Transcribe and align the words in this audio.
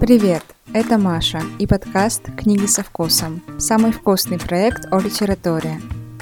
Привет, 0.00 0.42
это 0.72 0.96
Маша 0.96 1.42
и 1.58 1.66
подкаст 1.66 2.22
«Книги 2.34 2.64
со 2.64 2.82
вкусом»– 2.82 3.42
самый 3.58 3.92
вкусный 3.92 4.38
проект 4.38 4.86
о 4.90 4.98
литературе. 4.98 5.78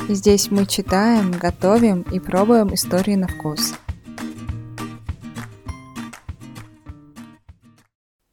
Здесь 0.09 0.51
мы 0.51 0.67
читаем, 0.67 1.31
готовим 1.31 2.03
и 2.03 2.19
пробуем 2.19 2.75
истории 2.75 3.15
на 3.15 3.29
вкус. 3.29 3.75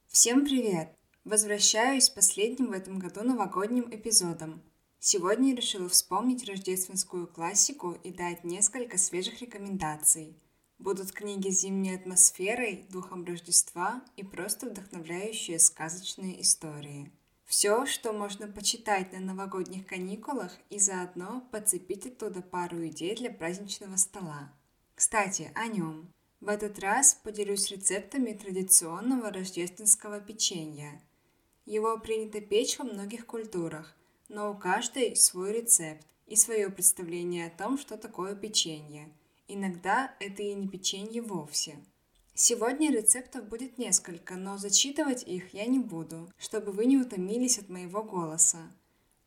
Всем 0.08 0.46
привет! 0.46 0.90
Возвращаюсь 1.24 2.06
с 2.06 2.10
последним 2.10 2.70
в 2.70 2.72
этом 2.72 2.98
году 2.98 3.22
новогодним 3.22 3.86
эпизодом. 3.92 4.64
Сегодня 4.98 5.56
решила 5.56 5.88
вспомнить 5.88 6.50
рождественскую 6.50 7.28
классику 7.28 7.96
и 8.04 8.12
дать 8.12 8.44
несколько 8.44 8.98
свежих 8.98 9.42
рекомендаций– 9.42 10.40
Будут 10.78 11.14
книги 11.14 11.50
с 11.50 11.62
зимней 11.62 11.96
атмосферой, 11.96 12.86
духом 12.90 13.24
Рождества 13.24 14.04
и 14.18 14.24
просто 14.24 14.70
вдохновляющие 14.70 15.58
сказочные 15.58 16.42
истории. 16.42 17.12
Все, 17.46 17.86
что 17.86 18.12
можно 18.12 18.48
почитать 18.48 19.14
на 19.14 19.20
новогодних 19.20 19.88
каникулах 19.88 20.52
и 20.70 20.78
заодно 20.78 21.48
подцепить 21.52 22.06
оттуда 22.06 22.42
пару 22.42 22.86
идей 22.88 23.16
для 23.16 23.32
праздничного 23.32 23.96
стола. 23.96 24.52
Кстати, 24.96 25.50
о 25.56 25.68
нем. 25.68 26.10
В 26.42 26.50
этот 26.50 26.78
раз 26.80 27.14
поделюсь 27.24 27.72
рецептами 27.72 28.34
традиционного 28.34 29.32
рождественского 29.32 30.20
печенья. 30.20 31.02
Его 31.66 31.98
принято 31.98 32.42
печь 32.42 32.78
во 32.78 32.84
многих 32.84 33.26
культурах, 33.26 33.96
но 34.28 34.52
у 34.52 34.58
каждой 34.58 35.16
свой 35.16 35.54
рецепт 35.54 36.06
и 36.28 36.36
свое 36.36 36.70
представление 36.70 37.48
о 37.48 37.58
том, 37.58 37.78
что 37.78 37.98
такое 37.98 38.36
печенье– 38.36 39.10
Иногда 39.48 40.16
это 40.20 40.42
и 40.42 40.54
не 40.56 40.68
печенье 40.68 41.22
вовсе. 41.22 41.78
Сегодня 42.34 42.92
рецептов 42.92 43.48
будет 43.48 43.78
несколько, 43.78 44.36
но 44.36 44.58
зачитывать 44.58 45.24
их 45.24 45.54
я 45.54 45.68
не 45.68 45.80
буду, 45.80 46.32
чтобы 46.38 46.72
вы 46.72 46.86
не 46.88 46.98
утомились 46.98 47.60
от 47.60 47.70
моего 47.70 48.02
голоса. 48.02 48.72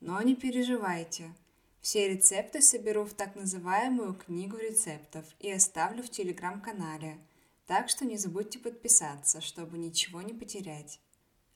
Но 0.00 0.20
не 0.20 0.34
переживайте. 0.34 1.32
Все 1.80 2.08
рецепты 2.08 2.60
соберу 2.60 3.04
в 3.04 3.14
так 3.14 3.36
называемую 3.36 4.14
книгу 4.14 4.56
рецептов 4.56 5.24
и 5.38 5.50
оставлю 5.52 6.02
в 6.02 6.10
телеграм-канале, 6.10 7.18
так 7.66 7.88
что 7.88 8.04
не 8.04 8.16
забудьте 8.16 8.58
подписаться, 8.58 9.40
чтобы 9.40 9.78
ничего 9.78 10.20
не 10.20 10.34
потерять. 10.34 11.00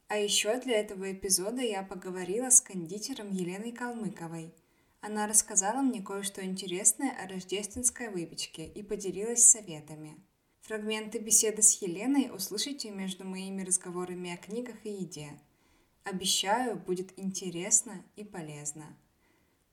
А 0.07 0.17
еще 0.19 0.59
для 0.61 0.79
этого 0.79 1.13
эпизода 1.13 1.63
я 1.63 1.83
поговорила 1.83 2.51
с 2.51 2.61
кондитером 2.61 3.33
Еленой 3.33 3.73
Калмыковой– 3.73 4.55
она 5.03 5.27
рассказала 5.27 5.83
мне 5.83 6.01
кое-что 6.01 6.45
интересное 6.45 7.11
о 7.11 7.27
рождественской 7.29 8.09
выпечке 8.09 8.65
и 8.65 8.85
поделилась 8.85 9.45
советами. 9.45 10.17
Фрагменты 10.61 11.19
беседы 11.19 11.61
с 11.61 11.83
Еленой 11.83 12.31
услышите 12.33 12.91
между 12.91 13.25
моими 13.25 13.63
разговорами 13.63 14.33
о 14.33 14.37
книгах 14.37 14.77
и 14.85 14.91
еде. 14.91 15.33
Обещаю, 16.05 16.77
будет 16.77 17.19
интересно 17.19 18.05
и 18.15 18.23
полезно. 18.23 18.97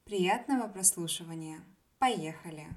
Приятного 0.04 0.68
прослушивания. 0.68 1.64
Поехали! 2.00 2.68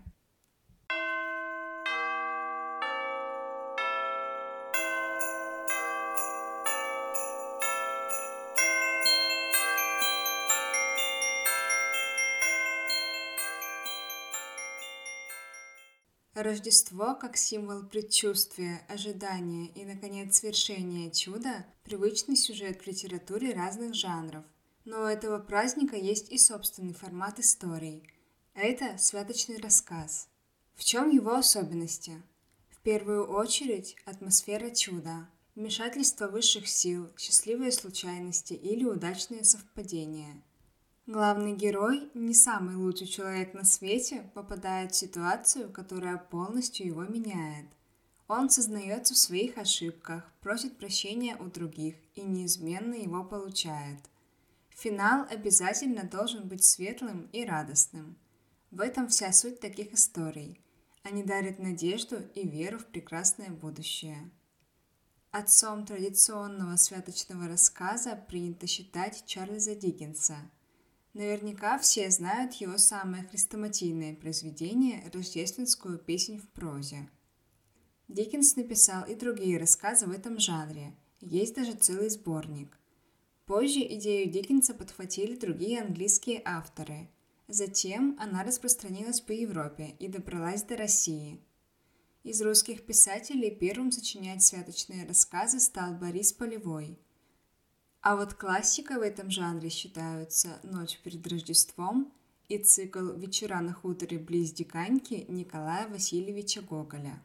Рождество 16.43 17.15
как 17.15 17.37
символ 17.37 17.85
предчувствия, 17.85 18.85
ожидания 18.89 19.69
и, 19.77 19.85
наконец, 19.85 20.39
свершения 20.39 21.09
чуда– 21.09 21.65
привычный 21.85 22.35
сюжет 22.35 22.83
в 22.83 22.87
литературе 22.89 23.55
разных 23.55 23.95
жанров. 23.95 24.45
Но 24.85 25.03
у 25.03 25.07
этого 25.07 25.39
праздника 25.39 25.95
есть 25.95 26.33
и 26.33 26.39
собственный 26.39 26.95
формат 26.95 27.39
истории. 27.39 28.03
Это 28.55 28.99
святочный 28.99 29.59
рассказ. 29.59 30.29
В 30.75 30.83
чем 30.83 31.11
его 31.11 31.37
особенности? 31.37 32.21
В 32.71 32.81
первую 32.81 33.25
очередь 33.31 33.95
атмосфера 34.05 34.71
чуда, 34.71 35.29
вмешательство 35.55 36.27
высших 36.27 36.67
сил, 36.67 37.09
счастливые 37.17 37.71
случайности 37.71 38.55
или 38.55 38.83
удачные 38.85 39.45
совпадения– 39.45 40.43
Главный 41.09 41.57
герой, 41.57 42.09
не 42.15 42.33
самый 42.33 42.77
лучший 42.77 43.09
человек 43.09 43.55
на 43.55 43.65
свете, 43.65 44.31
попадает 44.35 44.93
в 44.93 44.97
ситуацию, 44.97 45.69
которая 45.69 46.17
полностью 46.17 46.87
его 46.87 47.03
меняет. 47.03 47.67
Он 48.29 48.49
сознается 48.49 49.15
в 49.15 49.19
своих 49.19 49.59
ошибках, 49.59 50.33
просит 50.41 50.79
прощения 50.79 51.37
у 51.37 51.47
других 51.47 51.97
и 52.15 52.21
неизменно 52.21 52.95
его 52.95 53.25
получает. 53.25 53.99
Финал 54.71 55.27
обязательно 55.29 56.05
должен 56.05 56.47
быть 56.47 56.63
светлым 56.63 57.29
и 57.33 57.45
радостным. 57.45 58.17
В 58.71 58.81
этом 58.81 59.09
вся 59.09 59.33
суть 59.33 59.59
таких 59.59 59.93
историй. 59.93 60.61
Они 61.03 61.25
дарят 61.25 61.59
надежду 61.59 62.23
и 62.37 62.47
веру 62.47 62.79
в 62.79 62.87
прекрасное 62.87 63.51
будущее. 63.51 64.31
Отцом 65.33 65.85
традиционного 65.85 66.77
святочного 66.77 67.49
рассказа 67.49 68.15
принято 68.29 68.69
считать 68.69 69.25
Чарльза 69.27 69.75
Диккенса– 69.75 70.37
Наверняка 71.15 71.79
все 71.79 72.11
знают 72.11 72.55
его 72.55 72.79
самое 72.79 73.25
хрестоматийное 73.25 74.15
произведение 74.15 75.11
«Рождественскую 75.13 75.99
песнь 75.99 76.39
в 76.39 76.49
прозе». 76.49 77.07
Диккенс 78.09 78.57
написал 78.57 79.05
и 79.05 79.15
другие 79.15 79.59
рассказы 79.59 80.07
в 80.07 80.11
этом 80.11 80.39
жанре, 80.39 80.95
есть 81.21 81.55
даже 81.55 81.75
целый 81.75 82.09
сборник. 82.09 82.79
Позже 83.45 83.81
идею 83.81 84.31
Диккенса 84.31 84.73
подхватили 84.73 85.37
другие 85.37 85.83
английские 85.83 86.41
авторы. 86.47 87.11
Затем 87.47 88.17
она 88.19 88.43
распространилась 88.43 89.21
по 89.21 89.33
Европе 89.33 89.95
и 89.99 90.09
добралась 90.09 90.63
до 90.63 90.79
России. 90.79 91.41
Из 92.23 92.41
русских 92.41 92.87
писателей 92.87 93.51
первым 93.51 93.93
сочинять 93.93 94.43
святочные 94.43 95.07
рассказы 95.07 95.61
стал 95.61 95.93
Борис 95.95 96.33
Полевой– 96.33 96.99
а 98.03 98.17
вот 98.17 98.35
классикой 98.35 98.99
в 98.99 99.03
этом 99.03 99.31
жанре 99.31 99.71
считаются 99.71 100.59
«Ночь 100.65 100.99
перед 101.05 101.25
Рождеством» 101.29 102.13
и 102.49 102.59
цикл 102.59 103.13
«Вечера 103.13 103.61
на 103.61 103.73
хуторе 103.73 104.19
близ 104.19 104.53
Диканьки» 104.53 105.25
Николая 105.29 105.87
Васильевича 105.87 106.63
Гоголя. 106.63 107.23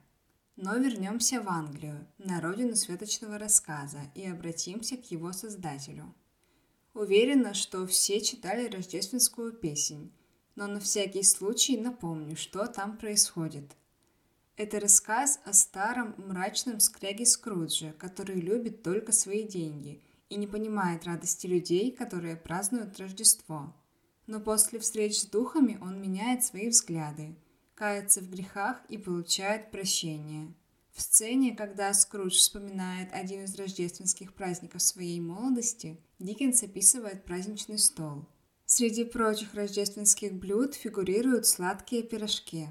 Но 0.55 0.77
вернемся 0.77 1.41
в 1.41 1.49
Англию, 1.49 2.07
на 2.19 2.41
родину 2.41 2.75
светочного 2.75 3.39
рассказа, 3.39 4.01
и 4.13 4.27
обратимся 4.27 4.97
к 4.97 5.09
его 5.09 5.33
создателю. 5.33 6.13
Уверена, 6.93 7.55
что 7.55 7.87
все 7.87 8.21
читали 8.21 8.69
рождественскую 8.69 9.53
песнь, 9.53 10.11
но 10.55 10.67
на 10.67 10.79
всякий 10.79 11.23
случай 11.23 11.75
напомню, 11.77 12.35
что 12.35 12.67
там 12.67 12.97
происходит. 12.97 13.75
Это 14.55 14.79
рассказ 14.79 15.39
о 15.43 15.53
старом 15.53 16.13
мрачном 16.17 16.79
скряге 16.79 17.25
Скрудже, 17.25 17.95
который 17.97 18.39
любит 18.39 18.83
только 18.83 19.11
свои 19.11 19.41
деньги– 19.41 20.03
и 20.29 20.35
не 20.35 20.47
понимает 20.47 21.05
радости 21.05 21.47
людей, 21.47 21.91
которые 21.91 22.35
празднуют 22.35 22.99
Рождество. 22.99 23.73
Но 24.25 24.39
после 24.39 24.79
встреч 24.79 25.21
с 25.21 25.25
духами 25.25 25.77
он 25.81 26.01
меняет 26.01 26.43
свои 26.43 26.69
взгляды, 26.69 27.35
кается 27.75 28.21
в 28.21 28.29
грехах 28.29 28.81
и 28.89 28.97
получает 28.97 29.71
прощение. 29.71 30.53
В 30.91 31.01
сцене, 31.01 31.55
когда 31.55 31.93
Скрудж 31.93 32.35
вспоминает 32.35 33.13
один 33.13 33.43
из 33.43 33.55
рождественских 33.55 34.33
праздников 34.33 34.81
своей 34.81 35.19
молодости, 35.21 35.97
Диккенс 36.19 36.63
описывает 36.63 37.23
праздничный 37.23 37.77
стол. 37.77 38.25
Среди 38.65 39.05
прочих 39.05 39.53
рождественских 39.53 40.33
блюд 40.33 40.73
фигурируют 40.73 41.45
сладкие 41.45 42.03
пирожки. 42.03 42.67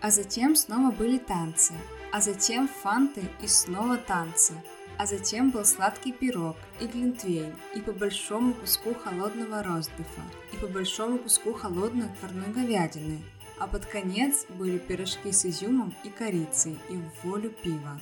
А 0.00 0.10
затем 0.10 0.54
снова 0.54 0.90
были 0.90 1.18
танцы– 1.18 1.74
а 2.14 2.20
затем 2.20 2.68
фанты 2.68 3.28
и 3.42 3.48
снова 3.48 3.96
танцы. 3.96 4.54
А 4.98 5.04
затем 5.04 5.50
был 5.50 5.64
сладкий 5.64 6.12
пирог 6.12 6.56
и 6.80 6.86
глинтвейн, 6.86 7.52
и 7.74 7.80
по 7.80 7.90
большому 7.90 8.54
куску 8.54 8.94
холодного 8.94 9.64
ростбифа, 9.64 10.22
и 10.52 10.56
по 10.56 10.68
большому 10.68 11.18
куску 11.18 11.52
холодной 11.54 12.06
отварной 12.06 12.52
говядины. 12.52 13.20
А 13.58 13.66
под 13.66 13.86
конец 13.86 14.46
были 14.48 14.78
пирожки 14.78 15.32
с 15.32 15.44
изюмом 15.44 15.92
и 16.04 16.08
корицей 16.08 16.78
и 16.88 16.94
в 16.94 17.24
волю 17.24 17.50
пива. 17.50 18.00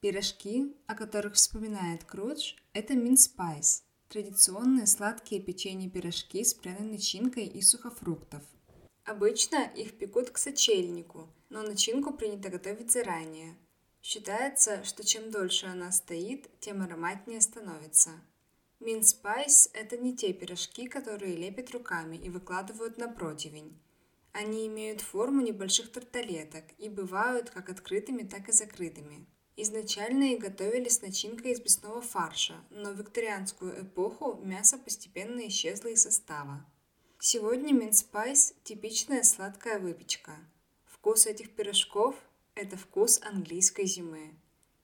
Пирожки, 0.00 0.72
о 0.86 0.94
которых 0.94 1.34
вспоминает 1.34 2.04
Скрудж, 2.04 2.54
это 2.74 2.94
mince 2.94 3.38
pies, 3.38 3.82
Традиционные 4.08 4.86
сладкие 4.86 5.40
печенье-пирожки 5.40 6.44
с 6.44 6.54
пряной 6.54 6.88
начинкой 6.88 7.46
из 7.46 7.60
сухофруктов. 7.60 8.42
Обычно 9.04 9.64
их 9.74 9.98
пекут 9.98 10.30
к 10.30 10.38
сочельнику, 10.38 11.28
но 11.50 11.62
начинку 11.62 12.12
принято 12.14 12.48
готовить 12.48 12.92
заранее. 12.92 13.56
Считается, 14.00 14.84
что 14.84 15.04
чем 15.04 15.30
дольше 15.30 15.66
она 15.66 15.90
стоит, 15.90 16.48
тем 16.60 16.82
ароматнее 16.82 17.40
становится. 17.40 18.10
Mince 18.80 19.30
pies– 19.30 19.70
это 19.72 19.96
не 19.96 20.14
те 20.14 20.32
пирожки, 20.32 20.86
которые 20.86 21.36
лепят 21.36 21.70
руками 21.70 22.16
и 22.16 22.28
выкладывают 22.28 22.98
на 22.98 23.08
противень. 23.08 23.80
Они 24.32 24.66
имеют 24.66 25.00
форму 25.00 25.40
небольших 25.40 25.92
тарталеток 25.92 26.64
и 26.78 26.88
бывают 26.88 27.50
как 27.50 27.70
открытыми, 27.70 28.24
так 28.24 28.48
и 28.48 28.52
закрытыми. 28.52 29.26
Изначально 29.56 30.32
их 30.32 30.40
готовили 30.40 30.88
с 30.88 31.00
начинкой 31.00 31.52
из 31.52 31.60
мясного 31.60 32.02
фарша, 32.02 32.54
но 32.70 32.90
в 32.90 32.98
викторианскую 32.98 33.84
эпоху 33.84 34.40
мясо 34.42 34.78
постепенно 34.78 35.46
исчезло 35.46 35.88
из 35.88 36.02
состава. 36.02 36.66
Сегодня 37.20 37.72
mince 37.72 38.16
pies– 38.16 38.52
типичная 38.64 39.22
сладкая 39.22 39.78
выпечка. 39.78 40.32
Вкус 40.86 41.26
этих 41.26 41.54
пирожков– 41.54 42.16
это 42.56 42.76
вкус 42.76 43.20
английской 43.22 43.86
зимы. 43.86 44.34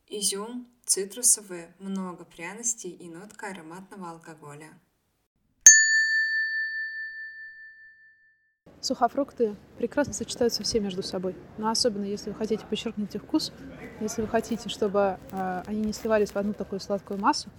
Изюм, 0.06 0.68
цитрусовые, 0.86 1.74
много 1.80 2.24
пряностей 2.24 2.90
и 2.90 3.08
нотка 3.08 3.48
ароматного 3.48 4.10
алкоголя. 4.10 4.78
Сухофрукты 8.80 9.56
прекрасно 9.76 10.14
сочетаются 10.14 10.62
все 10.62 10.80
между 10.80 11.02
собой, 11.02 11.36
но 11.58 11.68
особенно 11.68 12.04
если 12.04 12.30
вы 12.30 12.36
хотите 12.36 12.64
подчеркнуть 12.68 13.14
их 13.14 13.22
вкус, 13.22 13.52
если 14.00 14.22
вы 14.22 14.28
хотите, 14.28 14.68
чтобы 14.70 15.18
э, 15.32 15.62
они 15.66 15.82
не 15.82 15.92
сливались 15.92 16.30
в 16.30 16.36
одну 16.36 16.54
такую 16.54 16.80
сладкую 16.80 17.20
массу, 17.20 17.50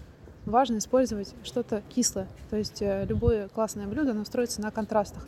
важно 0.46 0.80
использовать 0.80 1.36
что-то 1.44 1.84
кислое. 1.90 2.28
То 2.50 2.58
есть 2.58 2.82
э, 2.82 3.06
любое 3.08 3.48
классное 3.50 3.86
блюдо, 3.86 4.12
оно 4.12 4.26
строится 4.26 4.62
на 4.62 4.72
контрастах. 4.72 5.28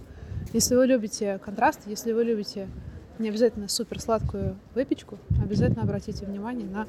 Если 0.51 0.75
вы 0.75 0.87
любите 0.87 1.37
контраст, 1.37 1.81
если 1.85 2.11
вы 2.11 2.23
любите 2.23 2.67
не 3.19 3.29
обязательно 3.29 3.67
супер 3.67 3.99
сладкую 3.99 4.57
выпечку, 4.73 5.19
обязательно 5.41 5.83
обратите 5.83 6.25
внимание 6.25 6.67
на 6.67 6.87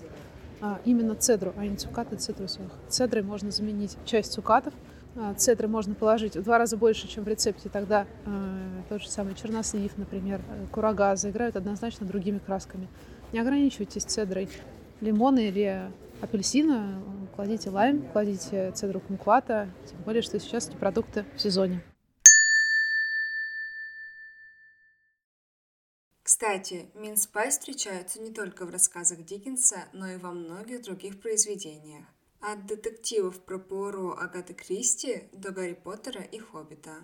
а, 0.60 0.80
именно 0.84 1.14
цедру, 1.14 1.52
а 1.56 1.66
не 1.66 1.76
цукаты 1.76 2.16
цитрусовых. 2.16 2.72
Цедрой 2.88 3.22
можно 3.22 3.50
заменить 3.50 3.98
часть 4.06 4.32
цукатов, 4.32 4.72
цедры 5.36 5.68
можно 5.68 5.94
положить 5.94 6.36
в 6.36 6.42
два 6.42 6.58
раза 6.58 6.76
больше, 6.76 7.08
чем 7.08 7.24
в 7.24 7.28
рецепте, 7.28 7.68
тогда 7.68 8.06
э, 8.26 8.82
тот 8.88 9.02
же 9.02 9.08
самый 9.08 9.34
чернослив, 9.34 9.96
например, 9.96 10.40
э, 10.48 10.66
курага 10.72 11.14
заиграют 11.16 11.56
однозначно 11.56 12.06
другими 12.06 12.38
красками. 12.38 12.88
Не 13.32 13.38
ограничивайтесь 13.38 14.04
цедрой 14.04 14.48
лимона 15.00 15.40
или 15.40 15.90
апельсина, 16.20 17.02
кладите 17.34 17.70
лайм, 17.70 18.02
кладите 18.12 18.72
цедру 18.72 19.00
кумквата, 19.00 19.68
тем 19.88 19.98
более, 20.02 20.22
что 20.22 20.38
сейчас 20.38 20.68
эти 20.68 20.76
продукты 20.76 21.24
в 21.36 21.40
сезоне. 21.40 21.82
Кстати, 26.22 26.86
Минспай 26.94 27.50
встречаются 27.50 28.20
не 28.20 28.32
только 28.32 28.64
в 28.64 28.70
рассказах 28.70 29.24
Диккенса, 29.24 29.84
но 29.92 30.08
и 30.08 30.16
во 30.16 30.32
многих 30.32 30.82
других 30.82 31.20
произведениях. 31.20 32.06
От 32.46 32.66
детективов 32.66 33.40
про 33.40 33.58
Пуаро 33.58 34.18
Агаты 34.18 34.52
Кристи 34.52 35.30
до 35.32 35.50
Гарри 35.50 35.72
Поттера 35.72 36.20
и 36.20 36.38
Хоббита. 36.38 37.02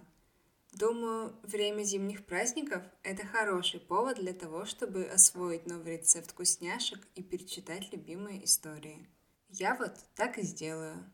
Думаю, 0.72 1.34
время 1.42 1.82
зимних 1.82 2.26
праздников– 2.26 2.82
это 3.02 3.24
хороший 3.24 3.80
повод 3.80 4.18
для 4.18 4.34
того, 4.34 4.66
чтобы 4.66 5.04
освоить 5.04 5.66
новый 5.66 5.96
рецепт 5.96 6.32
вкусняшек 6.32 6.98
и 7.14 7.22
перечитать 7.22 7.90
любимые 7.90 8.44
истории. 8.44 9.08
Я 9.48 9.76
вот 9.76 9.94
так 10.14 10.36
и 10.36 10.42
сделаю. 10.42 11.10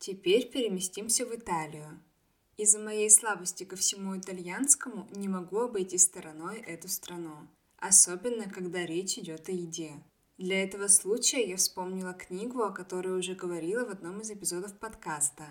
Теперь 0.00 0.50
переместимся 0.50 1.26
в 1.26 1.34
Италию. 1.34 2.02
Из-за 2.56 2.78
моей 2.78 3.10
слабости 3.10 3.64
ко 3.64 3.76
всему 3.76 4.16
итальянскому 4.16 5.06
не 5.10 5.28
могу 5.28 5.58
обойти 5.58 5.98
стороной 5.98 6.56
эту 6.60 6.88
страну, 6.88 7.36
особенно 7.76 8.48
когда 8.48 8.86
речь 8.86 9.18
идет 9.18 9.50
о 9.50 9.52
еде. 9.52 10.02
Для 10.38 10.62
этого 10.62 10.88
случая 10.88 11.46
я 11.46 11.58
вспомнила 11.58 12.14
книгу, 12.14 12.62
о 12.62 12.70
которой 12.70 13.18
уже 13.18 13.34
говорила 13.34 13.84
в 13.84 13.90
одном 13.90 14.22
из 14.22 14.30
эпизодов 14.30 14.78
подкаста. 14.78 15.44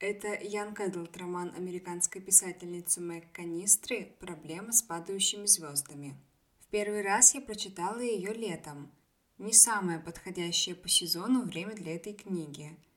Это 0.00 0.34
Ян 0.42 0.74
Кэдлт, 0.74 1.16
роман 1.16 1.54
американской 1.56 2.20
писательницы 2.20 3.00
Мэг 3.00 3.30
Канистры 3.30 4.16
«Проблема 4.18 4.72
с 4.72 4.82
падающими 4.82 5.46
звездами». 5.46 6.16
В 6.58 6.66
первый 6.66 7.02
раз 7.02 7.32
я 7.36 7.40
прочитала 7.40 8.00
ее 8.00 8.32
летом. 8.32 8.90
Не 9.38 9.52
самое 9.52 10.00
подходящее 10.00 10.74
по 10.74 10.88
сезону 10.88 11.42
время 11.42 11.76
для 11.76 11.94
этой 11.94 12.14
книги– 12.14 12.76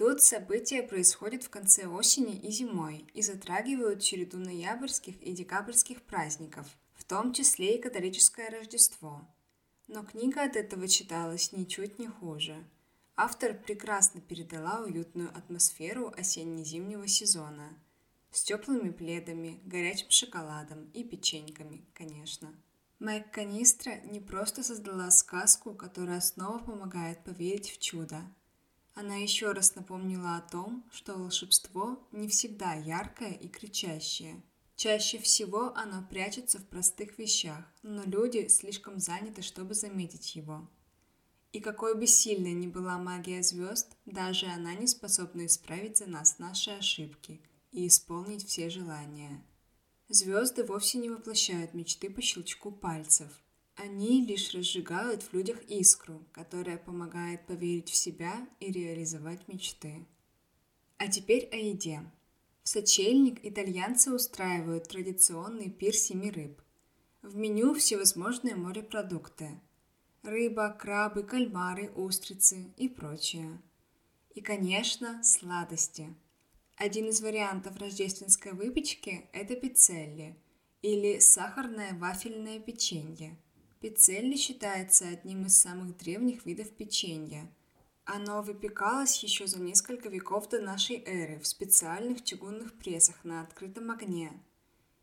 Тут 0.00 0.22
события 0.22 0.82
происходят 0.82 1.42
в 1.42 1.50
конце 1.50 1.86
осени 1.86 2.34
и 2.34 2.50
зимой 2.50 3.04
и 3.12 3.20
затрагивают 3.20 4.00
череду 4.00 4.38
ноябрьских 4.38 5.20
и 5.20 5.32
декабрьских 5.32 6.00
праздников, 6.00 6.66
в 6.94 7.04
том 7.04 7.34
числе 7.34 7.76
и 7.76 7.82
католическое 7.82 8.48
Рождество. 8.48 9.20
Но 9.88 10.02
книга 10.02 10.44
от 10.44 10.56
этого 10.56 10.88
читалась 10.88 11.52
ничуть 11.52 11.98
не 11.98 12.06
хуже. 12.08 12.64
Автор 13.14 13.52
прекрасно 13.52 14.22
передала 14.22 14.80
уютную 14.80 15.36
атмосферу 15.36 16.14
осенне-зимнего 16.16 17.06
сезона 17.06 17.68
с 18.30 18.42
теплыми 18.42 18.92
пледами, 18.92 19.60
горячим 19.66 20.08
шоколадом 20.08 20.90
и 20.94 21.04
печеньками, 21.04 21.84
конечно. 21.92 22.54
Мэг 23.00 23.30
Канистра 23.32 24.00
не 24.04 24.20
просто 24.20 24.62
создала 24.62 25.10
сказку, 25.10 25.74
которая 25.74 26.22
снова 26.22 26.56
помогает 26.56 27.22
поверить 27.22 27.68
в 27.68 27.78
чудо, 27.78 28.22
она 29.00 29.16
еще 29.16 29.52
раз 29.52 29.74
напомнила 29.74 30.36
о 30.36 30.42
том, 30.42 30.84
что 30.92 31.14
волшебство 31.14 32.06
не 32.12 32.28
всегда 32.28 32.74
яркое 32.74 33.32
и 33.32 33.48
кричащее. 33.48 34.42
Чаще 34.76 35.18
всего 35.18 35.74
оно 35.74 36.06
прячется 36.08 36.58
в 36.58 36.66
простых 36.66 37.18
вещах, 37.18 37.64
но 37.82 38.04
люди 38.04 38.46
слишком 38.48 38.98
заняты, 39.00 39.42
чтобы 39.42 39.74
заметить 39.74 40.36
его. 40.36 40.68
И 41.52 41.60
какой 41.60 41.94
бы 41.94 42.06
сильной 42.06 42.52
ни 42.52 42.66
была 42.66 42.98
магия 42.98 43.42
звезд, 43.42 43.96
даже 44.04 44.46
она 44.46 44.74
не 44.74 44.86
способна 44.86 45.46
исправить 45.46 45.96
за 45.96 46.06
нас 46.06 46.38
наши 46.38 46.70
ошибки 46.70 47.40
и 47.72 47.86
исполнить 47.86 48.46
все 48.46 48.68
желания. 48.68 49.42
Звезды 50.08 50.62
вовсе 50.62 50.98
не 50.98 51.08
воплощают 51.08 51.74
мечты 51.74 52.10
по 52.10 52.20
щелчку 52.20 52.70
пальцев– 52.70 53.28
они 53.80 54.26
лишь 54.26 54.52
разжигают 54.54 55.22
в 55.22 55.32
людях 55.32 55.62
искру, 55.68 56.22
которая 56.32 56.76
помогает 56.76 57.46
поверить 57.46 57.88
в 57.88 57.96
себя 57.96 58.46
и 58.60 58.70
реализовать 58.70 59.48
мечты. 59.48 60.06
А 60.98 61.08
теперь 61.08 61.48
о 61.50 61.56
еде. 61.56 62.02
В 62.62 62.68
сочельник 62.68 63.40
итальянцы 63.42 64.12
устраивают 64.12 64.88
традиционный 64.88 65.70
пир 65.70 65.94
семи 65.94 66.30
рыб. 66.30 66.60
В 67.22 67.36
меню 67.36 67.72
всевозможные 67.74 68.54
морепродукты. 68.54 69.58
Рыба, 70.22 70.76
крабы, 70.78 71.22
кальмары, 71.22 71.90
устрицы 71.94 72.74
и 72.76 72.86
прочее. 72.86 73.62
И, 74.34 74.42
конечно, 74.42 75.24
сладости. 75.24 76.14
Один 76.76 77.08
из 77.08 77.22
вариантов 77.22 77.78
рождественской 77.78 78.52
выпечки– 78.52 79.28
это 79.32 79.56
пиццелли 79.56 80.36
или 80.82 81.18
сахарное 81.18 81.94
вафельное 81.94 82.58
печенье– 82.58 83.38
Пиццелли 83.80 84.36
считается 84.36 85.08
одним 85.08 85.46
из 85.46 85.56
самых 85.56 85.96
древних 85.96 86.44
видов 86.44 86.70
печенья. 86.70 87.50
Оно 88.04 88.42
выпекалось 88.42 89.22
еще 89.22 89.46
за 89.46 89.58
несколько 89.58 90.10
веков 90.10 90.50
до 90.50 90.60
нашей 90.60 91.02
эры 91.06 91.40
в 91.40 91.46
специальных 91.46 92.22
чугунных 92.22 92.74
прессах 92.74 93.24
на 93.24 93.40
открытом 93.40 93.90
огне. 93.90 94.32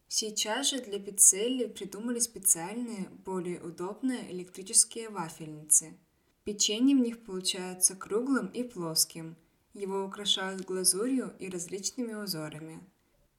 Сейчас 0.07 0.69
же 0.69 0.79
для 0.79 1.00
пиццелли 1.00 1.65
придумали 1.65 2.19
специальные, 2.19 3.10
более 3.25 3.60
удобные 3.62 4.31
электрические 4.31 5.10
вафельницы. 5.10 5.98
Печенье 6.43 6.96
в 6.96 7.00
них 7.00 7.25
получается 7.25 7.96
круглым 7.96 8.46
и 8.46 8.62
плоским. 8.62 9.38
Его 9.74 10.05
украшают 10.05 10.65
глазурью 10.65 11.36
и 11.39 11.50
различными 11.50 12.13
узорами. 12.13 12.79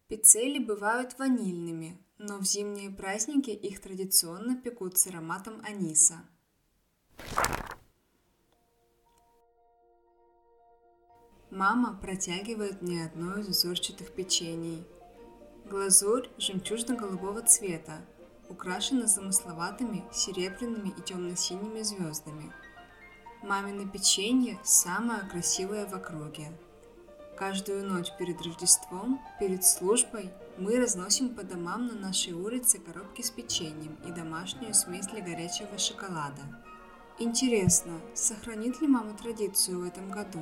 Пиццели 0.08 0.58
бывают 0.58 1.18
ванильными, 1.18 2.02
но 2.16 2.38
в 2.38 2.44
зимние 2.44 2.90
праздники 2.90 3.50
их 3.50 3.82
традиционно 3.82 4.56
пекут 4.56 4.96
с 4.96 5.06
ароматом 5.06 5.60
аниса. 5.62 6.24
Мама 11.50 11.98
протягивает 12.00 12.80
мне 12.80 13.04
одно 13.04 13.36
из 13.36 13.48
узорчатых 13.48 14.14
печений. 14.14 14.82
Глазурь 15.66 16.30
жемчужно-голубого 16.38 17.42
цвета, 17.42 18.00
украшена 18.48 19.06
замысловатыми 19.06 20.04
серебряными 20.10 20.88
и 20.88 21.02
темно-синими 21.02 21.82
звездами. 21.82 22.50
Мамино 23.42 23.86
печенье 23.86 24.58
самое 24.64 25.28
красивое 25.28 25.86
в 25.86 25.92
округе. 25.92 26.50
Каждую 27.38 27.86
ночь 27.86 28.08
перед 28.18 28.42
Рождеством, 28.42 29.20
перед 29.38 29.64
службой, 29.64 30.30
мы 30.56 30.76
разносим 30.76 31.36
по 31.36 31.44
домам 31.44 31.86
на 31.86 31.94
нашей 31.94 32.32
улице 32.32 32.80
коробки 32.80 33.22
с 33.22 33.30
печеньем 33.30 33.96
и 34.04 34.10
домашнюю 34.10 34.74
смесь 34.74 35.06
для 35.06 35.20
горячего 35.20 35.78
шоколада. 35.78 36.42
Интересно, 37.20 38.00
сохранит 38.12 38.80
ли 38.80 38.88
мама 38.88 39.16
традицию 39.16 39.78
в 39.78 39.84
этом 39.84 40.10
году? 40.10 40.40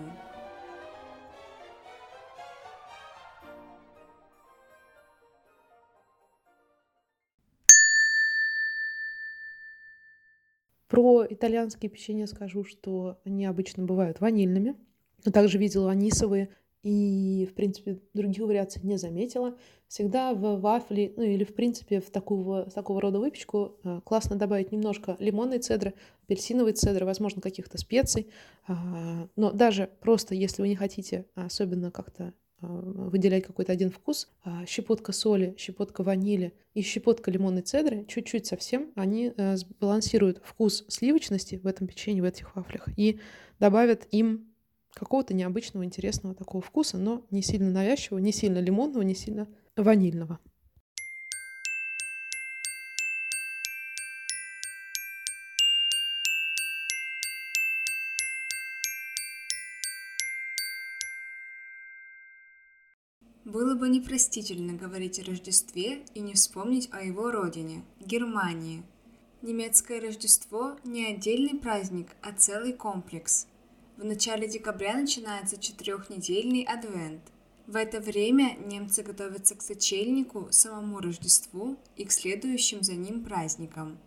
Про 10.88 11.26
итальянские 11.28 11.90
печенья 11.90 12.24
скажу, 12.24 12.64
что 12.64 13.20
они 13.26 13.44
обычно 13.44 13.84
бывают 13.84 14.20
ванильными, 14.20 14.76
но 15.26 15.30
также 15.30 15.58
видела 15.58 15.90
анисовые 15.90 16.56
и, 16.86 17.46
в 17.46 17.54
принципе, 17.54 17.98
других 18.14 18.44
вариаций 18.44 18.80
не 18.84 18.96
заметила. 18.96 19.56
Всегда 19.88 20.34
в 20.34 20.60
вафли, 20.60 21.12
ну 21.16 21.24
или, 21.24 21.42
в 21.42 21.52
принципе, 21.52 22.00
в 22.00 22.10
такого, 22.10 22.70
такого 22.70 23.00
рода 23.00 23.18
выпечку 23.18 23.76
э, 23.82 24.00
классно 24.04 24.36
добавить 24.36 24.70
немножко 24.70 25.16
лимонной 25.18 25.58
цедры, 25.58 25.94
апельсиновой 26.22 26.74
цедры, 26.74 27.04
возможно, 27.04 27.42
каких-то 27.42 27.76
специй. 27.76 28.28
А, 28.68 29.28
но 29.34 29.50
даже 29.50 29.90
просто, 30.00 30.36
если 30.36 30.62
вы 30.62 30.68
не 30.68 30.76
хотите 30.76 31.26
особенно 31.34 31.90
как-то 31.90 32.34
а, 32.60 32.66
выделять 32.68 33.44
какой-то 33.44 33.72
один 33.72 33.90
вкус, 33.90 34.28
а, 34.44 34.64
щепотка 34.64 35.10
соли, 35.10 35.56
щепотка 35.58 36.04
ванили 36.04 36.54
и 36.74 36.82
щепотка 36.82 37.32
лимонной 37.32 37.62
цедры, 37.62 38.04
чуть-чуть 38.06 38.46
совсем, 38.46 38.92
они 38.94 39.32
э, 39.36 39.56
сбалансируют 39.56 40.40
вкус 40.44 40.84
сливочности 40.86 41.56
в 41.56 41.66
этом 41.66 41.88
печенье, 41.88 42.22
в 42.22 42.26
этих 42.26 42.54
вафлях 42.54 42.88
и 42.96 43.18
добавят 43.58 44.06
им 44.12 44.52
какого-то 44.96 45.34
необычного, 45.34 45.84
интересного 45.84 46.34
такого 46.34 46.62
вкуса, 46.62 46.96
но 46.96 47.22
не 47.30 47.42
сильно 47.42 47.70
навязчивого, 47.70 48.18
не 48.18 48.32
сильно 48.32 48.58
лимонного, 48.58 49.02
не 49.02 49.14
сильно 49.14 49.46
ванильного. 49.76 50.40
Было 63.44 63.76
бы 63.76 63.88
непростительно 63.90 64.72
говорить 64.72 65.20
о 65.20 65.24
Рождестве 65.24 66.04
и 66.14 66.20
не 66.20 66.32
вспомнить 66.32 66.88
о 66.90 67.02
его 67.02 67.30
родине– 67.30 67.84
Германии. 68.00 68.82
Немецкое 69.42 70.00
Рождество– 70.00 70.76
не 70.84 71.06
отдельный 71.06 71.58
праздник, 71.58 72.16
а 72.22 72.32
целый 72.32 72.72
комплекс– 72.72 73.46
в 73.96 74.04
начале 74.04 74.46
декабря 74.46 74.94
начинается 74.94 75.58
четырехнедельный 75.58 76.62
адвент. 76.62 77.22
В 77.66 77.76
это 77.76 77.98
время 78.00 78.56
немцы 78.66 79.02
готовятся 79.02 79.54
к 79.56 79.62
сочельнику, 79.62 80.48
самому 80.50 81.00
Рождеству 81.00 81.76
и 81.96 82.04
к 82.04 82.12
следующим 82.12 82.82
за 82.82 82.92
ним 82.92 83.24
праздникам. 83.24 83.98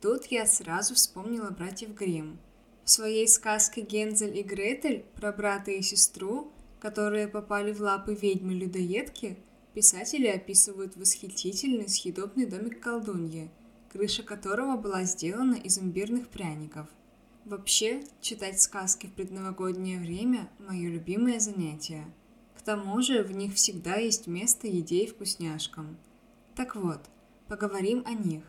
Тут 0.00 0.26
я 0.26 0.46
сразу 0.46 0.94
вспомнила 0.94 1.50
братьев 1.50 1.94
Гримм. 1.94 2.38
В 2.84 2.90
своей 2.90 3.26
сказке 3.26 3.80
«Гензель 3.80 4.36
и 4.38 4.42
Гретель» 4.42 5.04
про 5.16 5.32
брата 5.32 5.70
и 5.72 5.82
сестру, 5.82 6.52
которые 6.78 7.26
попали 7.26 7.72
в 7.72 7.80
лапы 7.80 8.14
ведьмы-людоедки, 8.14 9.36
писатели 9.74 10.26
описывают 10.26 10.96
восхитительный 10.96 11.88
съедобный 11.88 12.46
домик 12.46 12.80
колдуньи, 12.80 13.50
крыша 13.92 14.22
которого 14.22 14.76
была 14.76 15.02
сделана 15.04 15.54
из 15.54 15.78
имбирных 15.78 16.28
пряников. 16.28 16.86
Вообще, 17.44 18.02
читать 18.20 18.60
сказки 18.60 19.06
в 19.06 19.12
предновогоднее 19.12 19.98
время– 19.98 20.50
мое 20.58 20.90
любимое 20.90 21.40
занятие. 21.40 22.04
К 22.54 22.62
тому 22.62 23.00
же 23.00 23.22
в 23.22 23.32
них 23.32 23.54
всегда 23.54 23.96
есть 23.96 24.26
место 24.26 24.66
еде 24.66 25.04
и 25.04 25.06
вкусняшкам. 25.06 25.96
Так 26.54 26.76
вот, 26.76 27.00
поговорим 27.46 28.02
о 28.04 28.12
них. 28.12 28.42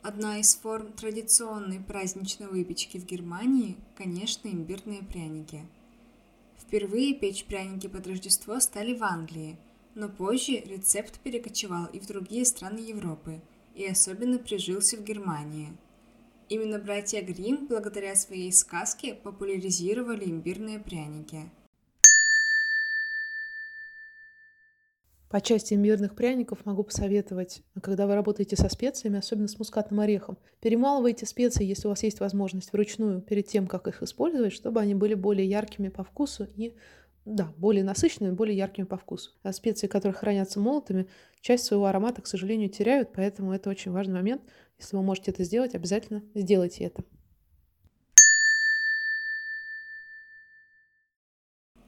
Одна 0.00 0.38
из 0.38 0.54
форм 0.54 0.92
традиционной 0.92 1.80
праздничной 1.80 2.46
выпечки 2.46 2.96
в 2.96 3.04
Германии– 3.04 3.76
конечно, 3.96 4.48
имбирные 4.48 5.02
пряники. 5.02 5.66
Впервые 6.56 7.14
печь 7.14 7.44
пряники 7.44 7.88
под 7.88 8.06
Рождество 8.06 8.60
стали 8.60 8.94
в 8.94 9.02
Англии, 9.02 9.58
но 9.94 10.08
позже 10.08 10.60
рецепт 10.60 11.18
перекочевал 11.20 11.86
и 11.86 11.98
в 11.98 12.06
другие 12.06 12.46
страны 12.46 12.78
Европы, 12.78 13.42
и 13.74 13.84
особенно 13.84 14.38
прижился 14.38 14.96
в 14.96 15.04
Германии– 15.04 15.76
Именно 16.48 16.78
братья 16.78 17.20
Грим, 17.20 17.66
благодаря 17.66 18.16
своей 18.16 18.50
сказке, 18.52 19.12
популяризировали 19.12 20.24
имбирные 20.24 20.78
пряники. 20.78 21.42
По 25.28 25.42
части 25.42 25.74
имбирных 25.74 26.14
пряников 26.14 26.64
могу 26.64 26.84
посоветовать, 26.84 27.60
когда 27.82 28.06
вы 28.06 28.14
работаете 28.14 28.56
со 28.56 28.70
специями, 28.70 29.18
особенно 29.18 29.46
с 29.46 29.58
мускатным 29.58 30.00
орехом, 30.00 30.38
перемалывайте 30.62 31.26
специи, 31.26 31.66
если 31.66 31.86
у 31.86 31.90
вас 31.90 32.02
есть 32.02 32.20
возможность, 32.20 32.72
вручную 32.72 33.20
перед 33.20 33.46
тем, 33.46 33.66
как 33.66 33.86
их 33.86 34.02
использовать, 34.02 34.54
чтобы 34.54 34.80
они 34.80 34.94
были 34.94 35.12
более 35.12 35.46
яркими 35.46 35.90
по 35.90 36.02
вкусу 36.02 36.48
и 36.56 36.72
да, 37.28 37.52
более 37.58 37.84
насыщенными, 37.84 38.32
более 38.32 38.56
яркими 38.56 38.84
по 38.84 38.96
вкусу. 38.96 39.32
А 39.42 39.52
специи, 39.52 39.86
которые 39.86 40.16
хранятся 40.16 40.60
молотыми, 40.60 41.08
часть 41.40 41.64
своего 41.64 41.86
аромата, 41.86 42.22
к 42.22 42.26
сожалению, 42.26 42.70
теряют, 42.70 43.12
поэтому 43.12 43.52
это 43.52 43.68
очень 43.68 43.92
важный 43.92 44.14
момент. 44.14 44.42
Если 44.78 44.96
вы 44.96 45.02
можете 45.02 45.30
это 45.30 45.44
сделать, 45.44 45.74
обязательно 45.74 46.22
сделайте 46.34 46.84
это. 46.84 47.04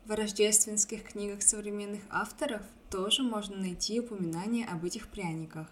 В 0.04 0.12
рождественских 0.12 1.04
книгах 1.04 1.40
современных 1.40 2.02
авторов 2.10 2.62
тоже 2.90 3.22
можно 3.22 3.56
найти 3.56 4.00
упоминания 4.00 4.66
об 4.66 4.84
этих 4.84 5.08
пряниках. 5.08 5.68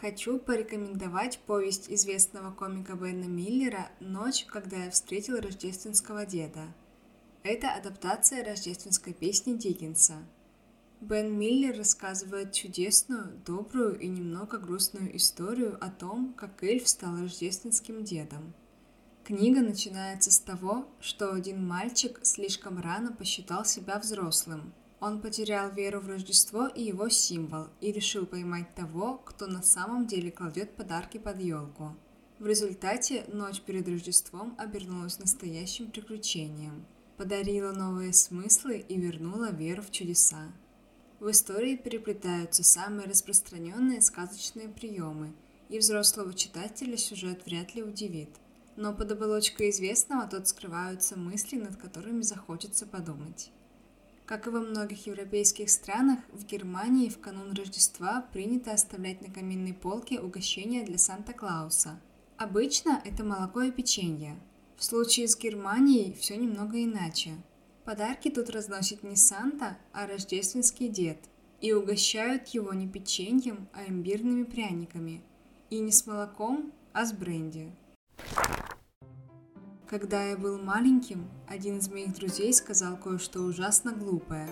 Хочу 0.00 0.38
порекомендовать 0.38 1.38
повесть 1.46 1.90
известного 1.90 2.52
комика 2.52 2.94
Бена 2.94 3.26
Миллера 3.26 3.88
«Ночь, 4.00 4.44
когда 4.46 4.84
я 4.84 4.90
встретил 4.90 5.36
рождественского 5.36 6.26
деда», 6.26 6.74
это 7.42 7.72
адаптация 7.72 8.44
рождественской 8.44 9.14
песни 9.14 9.54
Диккенса. 9.54 10.18
Бен 11.00 11.38
Миллер 11.38 11.78
рассказывает 11.78 12.52
чудесную, 12.52 13.40
добрую 13.46 13.98
и 13.98 14.06
немного 14.06 14.58
грустную 14.58 15.16
историю 15.16 15.78
о 15.82 15.90
том, 15.90 16.34
как 16.34 16.62
эльф 16.62 16.86
стал 16.86 17.18
рождественским 17.18 18.04
дедом. 18.04 18.52
Книга 19.24 19.60
начинается 19.60 20.30
с 20.30 20.38
того, 20.38 20.86
что 21.00 21.32
один 21.32 21.66
мальчик 21.66 22.20
слишком 22.22 22.78
рано 22.78 23.12
посчитал 23.12 23.64
себя 23.64 23.98
взрослым. 23.98 24.74
Он 25.00 25.22
потерял 25.22 25.70
веру 25.70 26.00
в 26.00 26.08
Рождество 26.08 26.66
и 26.66 26.82
его 26.82 27.08
символ 27.08 27.68
и 27.80 27.90
решил 27.90 28.26
поймать 28.26 28.74
того, 28.74 29.16
кто 29.24 29.46
на 29.46 29.62
самом 29.62 30.06
деле 30.06 30.30
кладет 30.30 30.76
подарки 30.76 31.16
под 31.16 31.40
елку. 31.40 31.96
В 32.38 32.46
результате 32.46 33.24
ночь 33.32 33.62
перед 33.62 33.88
Рождеством 33.88 34.54
обернулась 34.58 35.18
настоящим 35.18 35.90
приключением– 35.90 36.84
подарила 37.20 37.72
новые 37.72 38.14
смыслы 38.14 38.78
и 38.78 38.96
вернула 38.98 39.50
веру 39.50 39.82
в 39.82 39.90
чудеса. 39.90 40.50
В 41.18 41.30
истории 41.30 41.76
переплетаются 41.76 42.64
самые 42.64 43.06
распространенные 43.06 44.00
сказочные 44.00 44.70
приемы, 44.70 45.34
и 45.68 45.78
взрослого 45.78 46.32
читателя 46.32 46.96
сюжет 46.96 47.44
вряд 47.44 47.74
ли 47.74 47.82
удивит. 47.82 48.30
Но 48.76 48.94
под 48.94 49.12
оболочкой 49.12 49.68
известного 49.68 50.26
тут 50.28 50.48
скрываются 50.48 51.18
мысли, 51.18 51.58
над 51.58 51.76
которыми 51.76 52.22
захочется 52.22 52.86
подумать. 52.86 53.50
Как 54.24 54.46
и 54.46 54.50
во 54.50 54.60
многих 54.60 55.06
европейских 55.06 55.68
странах, 55.68 56.20
в 56.32 56.46
Германии 56.46 57.10
в 57.10 57.20
канун 57.20 57.52
Рождества 57.52 58.24
принято 58.32 58.72
оставлять 58.72 59.20
на 59.20 59.30
каминной 59.30 59.74
полке 59.74 60.18
угощения 60.20 60.86
для 60.86 60.96
Санта-Клауса. 60.96 62.00
Обычно 62.38 63.02
это 63.04 63.24
молоко 63.24 63.60
и 63.60 63.70
печенье, 63.70 64.38
в 64.80 64.84
случае 64.84 65.28
с 65.28 65.36
Германией 65.36 66.14
все 66.14 66.38
немного 66.38 66.82
иначе. 66.82 67.32
Подарки 67.84 68.30
тут 68.30 68.48
разносит 68.48 69.02
не 69.02 69.14
Санта, 69.14 69.76
а 69.92 70.06
рождественский 70.06 70.88
дед. 70.88 71.18
И 71.60 71.74
угощают 71.74 72.48
его 72.48 72.72
не 72.72 72.88
печеньем, 72.88 73.68
а 73.74 73.84
имбирными 73.84 74.44
пряниками. 74.44 75.22
И 75.68 75.80
не 75.80 75.92
с 75.92 76.06
молоком, 76.06 76.72
а 76.94 77.04
с 77.04 77.12
бренди. 77.12 77.70
Когда 79.86 80.24
я 80.24 80.38
был 80.38 80.58
маленьким, 80.58 81.28
один 81.46 81.76
из 81.76 81.90
моих 81.90 82.14
друзей 82.14 82.54
сказал 82.54 82.96
кое-что 82.96 83.40
ужасно 83.40 83.92
глупое. 83.92 84.48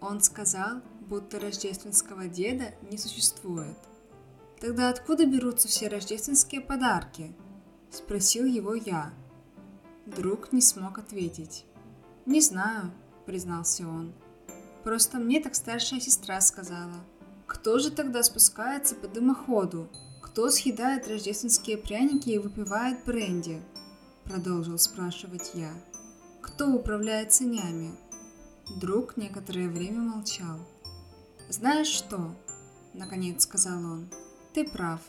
Он 0.00 0.20
сказал, 0.20 0.80
будто 1.02 1.38
рождественского 1.38 2.26
деда 2.26 2.74
не 2.90 2.98
существует. 2.98 3.78
Тогда 4.60 4.88
откуда 4.88 5.26
берутся 5.26 5.68
все 5.68 5.86
рождественские 5.86 6.60
подарки? 6.60 7.32
Спросил 7.92 8.46
его 8.46 8.74
я. 8.74 9.14
Друг 10.16 10.52
не 10.52 10.60
смог 10.60 10.98
ответить. 10.98 11.64
«Не 12.24 12.40
знаю»,— 12.40 12.92
признался 13.26 13.86
он. 13.88 14.12
«Просто 14.84 15.18
мне 15.18 15.40
так 15.40 15.56
старшая 15.56 15.98
сестра 15.98 16.40
сказала. 16.40 16.94
Кто 17.46 17.78
же 17.78 17.90
тогда 17.90 18.22
спускается 18.22 18.94
по 18.94 19.08
дымоходу? 19.08 19.88
Кто 20.22 20.50
съедает 20.50 21.08
рождественские 21.08 21.78
пряники 21.78 22.30
и 22.30 22.38
выпивает 22.38 23.04
бренди?» 23.04 23.60
Продолжил 24.24 24.78
спрашивать 24.78 25.50
я. 25.54 25.72
«Кто 26.40 26.68
управляет 26.68 27.32
санями?» 27.32 27.90
Друг 28.80 29.16
некоторое 29.16 29.68
время 29.68 30.00
молчал. 30.00 30.58
«Знаешь 31.48 31.88
что?»— 31.88 32.34
наконец 32.94 33.42
сказал 33.42 33.78
он. 33.78 34.08
«Ты 34.52 34.66
прав. 34.66 35.00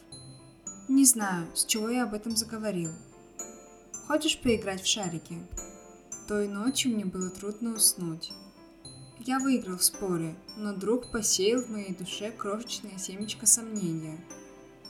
Не 0.87 1.05
знаю, 1.05 1.47
с 1.55 1.63
чего 1.65 1.89
я 1.89 2.03
об 2.03 2.13
этом 2.13 2.35
заговорил. 2.35 2.91
Хочешь 4.07 4.39
поиграть 4.39 4.83
в 4.83 4.87
шарики? 4.87 5.41
Той 6.27 6.47
ночью 6.47 6.91
мне 6.91 7.05
было 7.05 7.31
трудно 7.31 7.73
уснуть. 7.73 8.31
Я 9.19 9.39
выиграл 9.39 9.77
в 9.77 9.83
споре, 9.83 10.35
но 10.57 10.73
друг 10.73 11.09
посеял 11.09 11.63
в 11.63 11.69
моей 11.69 11.95
душе 11.95 12.29
крошечное 12.29 12.99
семечко 12.99 13.47
сомнения. 13.47 14.23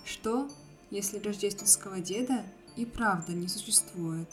Что, 0.04 0.50
если 0.92 1.20
рождественского 1.20 2.02
деда 2.02 2.44
и 2.76 2.86
правда 2.86 3.32
не 3.32 3.48
существует. 3.48 4.30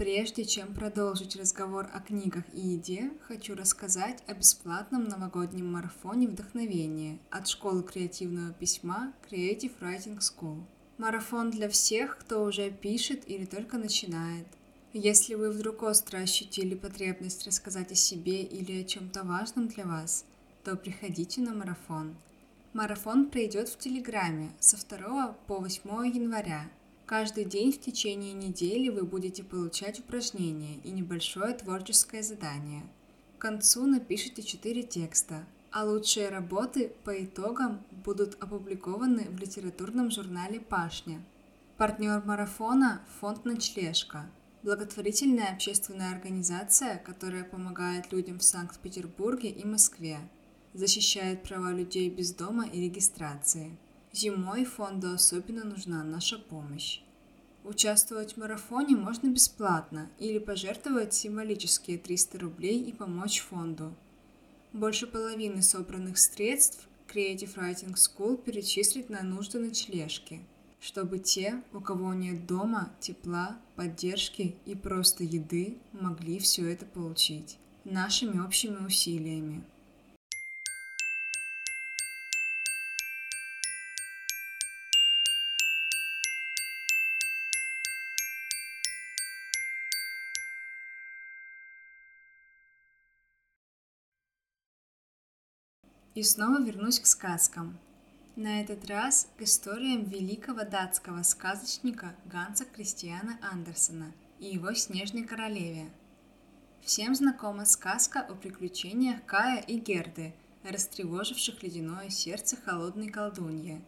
Прежде 0.00 0.46
чем 0.46 0.72
продолжить 0.72 1.36
разговор 1.36 1.86
о 1.92 2.00
книгах 2.00 2.44
и 2.54 2.60
еде, 2.68 3.10
хочу 3.28 3.54
рассказать 3.54 4.22
о 4.26 4.32
бесплатном 4.32 5.04
новогоднем 5.04 5.70
марафоне 5.70 6.26
вдохновения 6.26 7.18
от 7.28 7.46
школы 7.48 7.82
креативного 7.82 8.54
письма 8.54 9.12
Creative 9.30 9.72
Writing 9.78 10.18
School. 10.20 10.62
Марафон 10.96 11.50
для 11.50 11.68
всех, 11.68 12.16
кто 12.16 12.44
уже 12.44 12.70
пишет 12.70 13.28
или 13.28 13.44
только 13.44 13.76
начинает. 13.76 14.46
Если 14.94 15.34
вы 15.34 15.50
вдруг 15.50 15.82
остро 15.82 16.16
ощутили 16.16 16.74
потребность 16.74 17.46
рассказать 17.46 17.92
о 17.92 17.94
себе 17.94 18.42
или 18.42 18.80
о 18.80 18.84
чем-то 18.84 19.22
важном 19.24 19.68
для 19.68 19.84
вас, 19.84 20.24
то 20.64 20.76
приходите 20.76 21.42
на 21.42 21.52
марафон. 21.52 22.16
Марафон 22.72 23.28
пройдет 23.28 23.68
в 23.68 23.76
Телеграме 23.76 24.52
со 24.60 24.78
2 24.78 25.36
по 25.46 25.58
8 25.58 25.90
января 26.06 26.70
Каждый 27.10 27.44
день 27.44 27.72
в 27.72 27.80
течение 27.80 28.32
недели 28.34 28.88
вы 28.88 29.02
будете 29.02 29.42
получать 29.42 29.98
упражнения 29.98 30.76
и 30.84 30.92
небольшое 30.92 31.54
творческое 31.54 32.22
задание. 32.22 32.84
К 33.36 33.40
концу 33.40 33.84
напишите 33.84 34.44
4 34.44 34.84
текста, 34.84 35.44
а 35.72 35.84
лучшие 35.84 36.28
работы 36.28 36.92
по 37.02 37.24
итогам 37.24 37.84
будут 38.04 38.40
опубликованы 38.40 39.26
в 39.28 39.40
литературном 39.40 40.12
журнале 40.12 40.60
«Пашня». 40.60 41.20
Партнер 41.78 42.22
марафона– 42.24 43.04
фонд 43.20 43.44
«Ночлежка», 43.44 44.30
благотворительная 44.62 45.52
общественная 45.52 46.12
организация, 46.12 46.98
которая 46.98 47.42
помогает 47.42 48.12
людям 48.12 48.38
в 48.38 48.44
Санкт-Петербурге 48.44 49.50
и 49.50 49.66
Москве, 49.66 50.18
защищает 50.74 51.42
права 51.42 51.72
людей 51.72 52.08
без 52.08 52.32
дома 52.32 52.68
и 52.68 52.80
регистрации– 52.80 53.76
Зимой 54.12 54.64
фонду 54.64 55.12
особенно 55.12 55.64
нужна 55.64 56.02
наша 56.02 56.38
помощь. 56.38 57.00
Участвовать 57.62 58.32
в 58.32 58.36
марафоне 58.38 58.96
можно 58.96 59.28
бесплатно 59.28 60.10
или 60.18 60.38
пожертвовать 60.38 61.14
символические 61.14 61.96
300 61.96 62.38
рублей 62.40 62.82
и 62.82 62.92
помочь 62.92 63.40
фонду. 63.40 63.94
Больше 64.72 65.06
половины 65.06 65.62
собранных 65.62 66.18
средств 66.18 66.88
Creative 67.06 67.54
Writing 67.54 67.94
School 67.94 68.36
перечислит 68.42 69.10
на 69.10 69.22
нужды 69.22 69.60
ночлежки, 69.60 70.40
чтобы 70.80 71.20
те, 71.20 71.62
у 71.72 71.80
кого 71.80 72.12
нет 72.12 72.46
дома, 72.46 72.92
тепла, 72.98 73.58
поддержки 73.76 74.56
и 74.66 74.74
просто 74.74 75.22
еды, 75.22 75.78
могли 75.92 76.40
все 76.40 76.68
это 76.68 76.84
получить 76.84 77.58
нашими 77.84 78.40
общими 78.40 78.84
усилиями. 78.84 79.62
И 96.14 96.24
снова 96.24 96.60
вернусь 96.60 96.98
к 96.98 97.06
сказкам. 97.06 97.78
На 98.34 98.62
этот 98.62 98.84
раз 98.86 99.28
к 99.38 99.42
историям 99.42 100.02
великого 100.02 100.64
датского 100.64 101.22
сказочника 101.22 102.16
Ганса 102.24 102.64
Кристиана 102.64 103.38
Андерсена 103.42 104.12
и 104.40 104.46
его 104.46 104.74
«Снежной 104.74 105.22
королеве». 105.22 105.88
Всем 106.82 107.14
знакома 107.14 107.64
сказка 107.64 108.20
о 108.20 108.34
приключениях 108.34 109.24
Кая 109.24 109.60
и 109.60 109.78
Герды, 109.78 110.34
растревоживших 110.64 111.62
ледяное 111.62 112.10
сердце 112.10 112.56
холодной 112.56 113.08
колдуньи. 113.08 113.80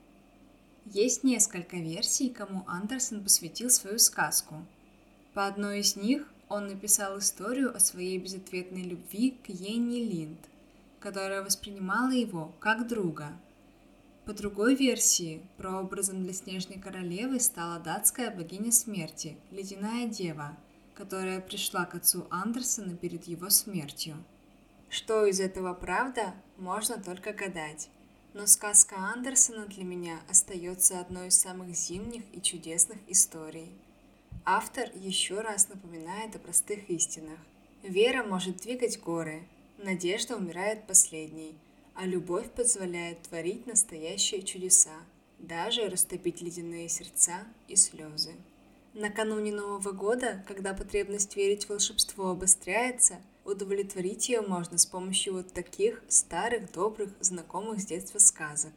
Есть 0.85 1.25
несколько 1.25 1.77
версий, 1.77 2.29
кому 2.29 2.63
Андерсен 2.69 3.25
посвятил 3.25 3.69
свою 3.69 3.99
сказку. 3.99 4.65
По 5.35 5.49
одной 5.49 5.81
из 5.81 5.97
них 5.97 6.29
он 6.49 6.69
написал 6.69 7.19
историю 7.19 7.75
о 7.75 7.81
своей 7.81 8.19
безответной 8.19 8.83
любви 8.83 9.37
к 9.45 9.49
Йенни 9.49 10.01
Линд, 10.01 10.39
которая 11.03 11.43
воспринимала 11.43 12.13
его 12.13 12.53
как 12.61 12.87
друга. 12.87 13.33
По 14.25 14.33
другой 14.33 14.77
версии, 14.77 15.43
прообразом 15.57 16.23
для 16.23 16.33
Снежной 16.33 16.79
Королевы 16.79 17.41
стала 17.41 17.81
датская 17.81 18.31
богиня 18.31 18.71
смерти, 18.71 19.37
Ледяная 19.51 20.07
Дева, 20.07 20.57
которая 20.95 21.41
пришла 21.41 21.87
к 21.87 21.97
отцу 21.97 22.27
Андерсона 22.31 22.97
перед 22.97 23.25
его 23.25 23.51
смертью. 23.51 24.17
Что 24.89 25.27
из 25.27 25.41
этого 25.41 25.75
правда, 25.75 26.35
можно 26.57 27.03
только 27.03 27.33
гадать. 27.33 27.89
Но 28.35 28.47
сказка 28.47 28.97
Андерсона 28.97 29.67
для 29.67 29.85
меня 29.85 30.21
остается 30.31 31.01
одной 31.01 31.29
из 31.29 31.39
самых 31.39 31.75
зимних 31.75 32.23
и 32.33 32.41
чудесных 32.41 32.99
историй. 33.09 33.73
Автор 34.45 34.89
еще 34.95 35.41
раз 35.41 35.69
напоминает 35.69 36.37
о 36.37 36.39
простых 36.39 36.89
истинах. 36.89 37.39
Вера 37.83 38.23
может 38.23 38.59
двигать 38.59 39.01
горы, 39.01 39.43
Надежда 39.83 40.37
умирает 40.37 40.87
последней, 40.87 41.57
а 41.97 42.07
любовь 42.07 42.49
позволяет 42.53 43.23
творить 43.23 43.67
настоящие 43.67 44.43
чудеса, 44.43 44.95
даже 45.41 45.89
растопить 45.89 46.41
ледяные 46.41 46.89
сердца 46.89 47.45
и 47.67 47.75
слезы. 47.75 48.31
Накануне 48.95 49.53
Нового 49.53 49.91
года, 49.91 50.45
когда 50.47 50.73
потребность 50.73 51.35
верить 51.35 51.65
в 51.65 51.71
волшебство 51.71 52.29
обостряется, 52.29 53.17
удовлетворить 53.45 54.29
ее 54.29 54.43
можно 54.43 54.79
с 54.79 54.87
помощью 54.87 55.33
вот 55.33 55.53
таких 55.53 56.01
старых, 56.07 56.71
добрых, 56.71 57.11
знакомых 57.19 57.81
с 57.81 57.85
детства 57.85 58.21
сказок. 58.21 58.73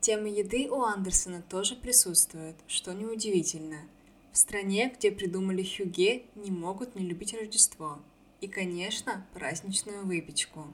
Тема 0.00 0.28
еды 0.28 0.70
у 0.70 0.80
Андерсона 0.80 1.42
тоже 1.50 1.76
присутствует, 1.76 2.56
что 2.66 2.94
неудивительно. 2.94 3.82
В 4.32 4.38
стране, 4.38 4.90
где 4.96 5.10
придумали 5.10 5.62
хюге, 5.62 6.22
не 6.34 6.50
могут 6.50 6.94
не 6.94 7.04
любить 7.04 7.34
Рождество– 7.34 7.98
и, 8.40 8.48
конечно, 8.48 9.26
праздничную 9.34 10.06
выпечку. 10.06 10.66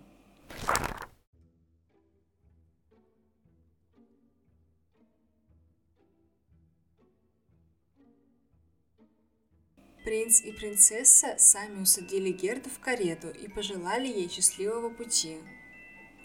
Принц 10.05 10.41
и 10.41 10.53
принцесса 10.53 11.35
сами 11.37 11.81
усадили 11.81 12.31
Герду 12.31 12.71
в 12.71 12.79
карету 12.79 13.29
и 13.29 13.49
пожелали 13.49 14.07
ей 14.07 14.29
счастливого 14.31 14.89
пути. 14.89 15.39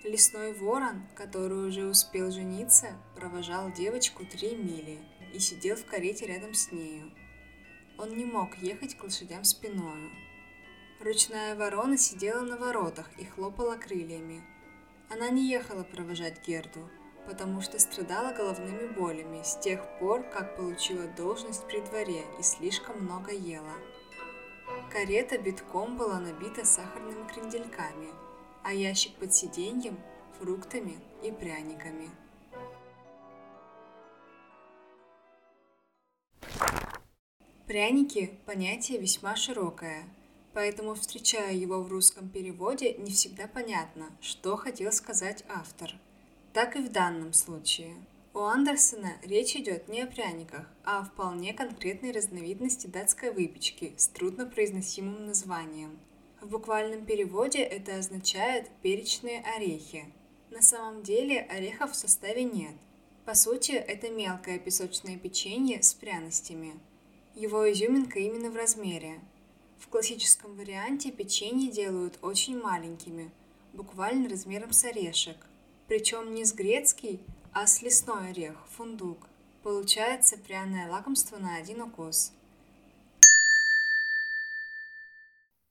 Лесной 0.04 0.54
ворон, 0.54 1.08
который 1.15 1.67
уже 1.67 1.86
успел 1.86 2.30
жениться, 2.30 2.95
провожал 3.15 3.71
девочку 3.71 4.23
три 4.23 4.56
мили 4.56 4.99
и 5.34 5.39
сидел 5.39 5.75
в 5.75 5.86
карете 5.86 6.27
рядом 6.27 6.54
с 6.54 6.71
нею. 6.71 7.12
Он 7.97 8.15
не 8.15 8.25
мог 8.25 8.56
ехать 8.60 8.95
к 8.95 9.04
лошадям 9.04 9.43
спиною, 9.43 10.12
Ручная 11.04 11.56
ворона 11.56 11.98
сидела 11.98 12.42
на 12.42 12.58
воротах 12.58 13.10
и 13.18 13.26
хлопала 13.26 13.76
крыльями. 13.76 14.44
Она 15.10 15.30
не 15.30 15.50
ехала 15.50 15.84
провожать 15.84 16.46
Герду, 16.46 16.88
потому 17.26 17.62
что 17.62 17.80
страдала 17.80 18.34
головными 18.34 18.88
болями 18.88 19.42
с 19.44 19.58
тех 19.58 19.82
пор, 19.98 20.22
как 20.22 20.56
получила 20.56 21.08
должность 21.08 21.66
при 21.66 21.80
дворе 21.80 22.22
и 22.40 22.44
слишком 22.44 23.04
много 23.04 23.32
ела. 23.32 23.74
Карета 24.92 25.40
битком 25.40 25.98
была 25.98 26.20
набита 26.20 26.64
сахарными 26.66 27.28
крендельками, 27.28 28.10
а 28.64 28.72
ящик 28.72 29.16
под 29.16 29.34
сиденьем– 29.34 30.00
фруктами 30.40 31.00
и 31.24 31.32
пряниками. 31.32 32.12
Пряники– 37.66 38.40
понятие 38.46 39.00
весьма 39.00 39.36
широкое– 39.36 40.04
Поэтому, 40.54 40.96
встречая 40.96 41.54
его 41.54 41.82
в 41.82 41.88
русском 41.88 42.28
переводе, 42.28 42.94
не 42.96 43.12
всегда 43.12 43.48
понятно, 43.48 44.12
что 44.20 44.58
хотел 44.58 44.92
сказать 44.92 45.46
автор. 45.48 45.96
Так 46.52 46.76
и 46.76 46.80
в 46.80 46.92
данном 46.92 47.32
случае. 47.32 47.96
У 48.34 48.40
Андерсона 48.40 49.14
речь 49.24 49.56
идет 49.56 49.88
не 49.88 50.02
о 50.02 50.08
пряниках, 50.08 50.68
а 50.84 51.00
о 51.00 51.04
вполне 51.04 51.54
конкретной 51.54 52.12
разновидности 52.12 52.88
датской 52.88 53.32
выпечки 53.32 53.94
с 53.98 54.08
труднопроизносимым 54.08 55.26
названием. 55.26 55.98
В 56.42 56.48
буквальном 56.48 57.06
переводе 57.06 57.60
это 57.60 57.98
означает 57.98 58.70
«перечные 58.82 59.42
орехи». 59.42 60.06
На 60.50 60.62
самом 60.62 61.04
деле 61.04 61.42
орехов 61.42 61.92
в 61.92 61.96
составе 61.96 62.44
нет. 62.44 62.76
По 63.26 63.36
сути, 63.36 63.72
это 63.72 64.10
мелкое 64.10 64.60
песочное 64.60 65.18
печенье 65.18 65.82
с 65.82 65.94
пряностями. 65.94 66.74
Его 67.36 67.72
изюминка 67.72 68.20
именно 68.20 68.50
в 68.50 68.58
размере– 68.58 69.22
в 69.82 69.88
классическом 69.88 70.56
варианте 70.56 71.12
печенье 71.12 71.72
делают 71.72 72.20
очень 72.22 72.62
маленькими, 72.62 73.32
буквально 73.74 74.30
размером 74.30 74.72
с 74.72 74.86
орешек. 74.86 75.48
Причем 75.88 76.34
не 76.34 76.46
с 76.46 76.54
грецкий, 76.54 77.20
а 77.52 77.65
с 77.65 77.82
лесной 77.82 78.30
орех, 78.30 78.56
фундук. 78.70 79.28
Получается 79.63 80.38
пряное 80.38 80.89
лакомство 80.89 81.38
на 81.38 81.56
один 81.56 81.82
укус. 81.82 82.32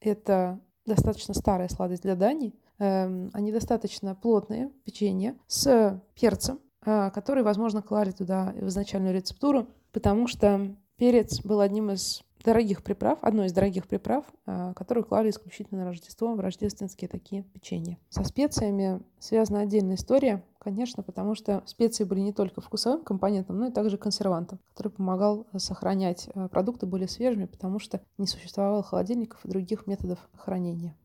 Это 0.00 0.60
достаточно 0.86 1.32
старая 1.32 1.68
сладость 1.68 2.02
для 2.02 2.16
Дании. 2.16 2.54
Эм, 2.78 3.30
они 3.32 3.52
достаточно 3.52 4.14
плотные, 4.14 4.70
печенье, 4.84 5.36
с 5.46 6.02
перцем, 6.18 6.60
э, 6.84 7.10
который, 7.12 7.42
возможно, 7.42 7.82
клали 7.82 8.10
туда 8.10 8.52
в 8.56 8.68
изначальную 8.68 9.14
рецептуру, 9.14 9.68
потому 9.92 10.26
что 10.26 10.74
перец 10.96 11.42
был 11.42 11.60
одним 11.60 11.90
из 11.90 12.22
дорогих 12.44 12.82
приправ, 12.82 13.18
одной 13.22 13.46
из 13.46 13.52
дорогих 13.52 13.86
приправ, 13.86 14.24
э, 14.46 14.72
которую 14.74 15.04
клали 15.04 15.30
исключительно 15.30 15.80
на 15.80 15.86
Рождество, 15.86 16.34
в 16.34 16.40
рождественские 16.40 17.08
такие 17.08 17.42
печенья. 17.42 17.98
Со 18.08 18.24
специями 18.24 19.02
связана 19.18 19.60
отдельная 19.60 19.96
история, 19.96 20.42
конечно, 20.58 21.02
потому 21.02 21.34
что 21.34 21.62
специи 21.66 22.04
были 22.04 22.20
не 22.20 22.32
только 22.32 22.60
вкусовым 22.60 23.02
компонентом, 23.02 23.58
но 23.58 23.68
и 23.68 23.72
также 23.72 23.98
консервантом, 23.98 24.58
который 24.74 24.92
помогал 24.92 25.46
сохранять 25.56 26.28
э, 26.34 26.48
продукты 26.48 26.86
более 26.86 27.08
свежими, 27.08 27.46
потому 27.46 27.78
что 27.78 28.00
не 28.18 28.26
существовало 28.26 28.82
холодильников 28.82 29.44
и 29.44 29.48
других 29.48 29.86
методов 29.86 30.18
хранения. 30.36 30.96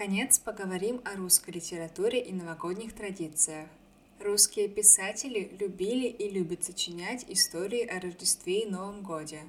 Наконец, 0.00 0.38
поговорим 0.38 1.00
о 1.04 1.16
русской 1.16 1.50
литературе 1.50 2.20
и 2.22 2.32
новогодних 2.32 2.94
традициях. 2.94 3.68
Русские 4.20 4.68
писатели 4.68 5.50
любили 5.58 6.06
и 6.06 6.30
любят 6.30 6.62
сочинять 6.62 7.24
истории 7.26 7.84
о 7.84 7.98
Рождестве 8.00 8.60
и 8.60 8.70
Новом 8.70 9.02
Годе. 9.02 9.40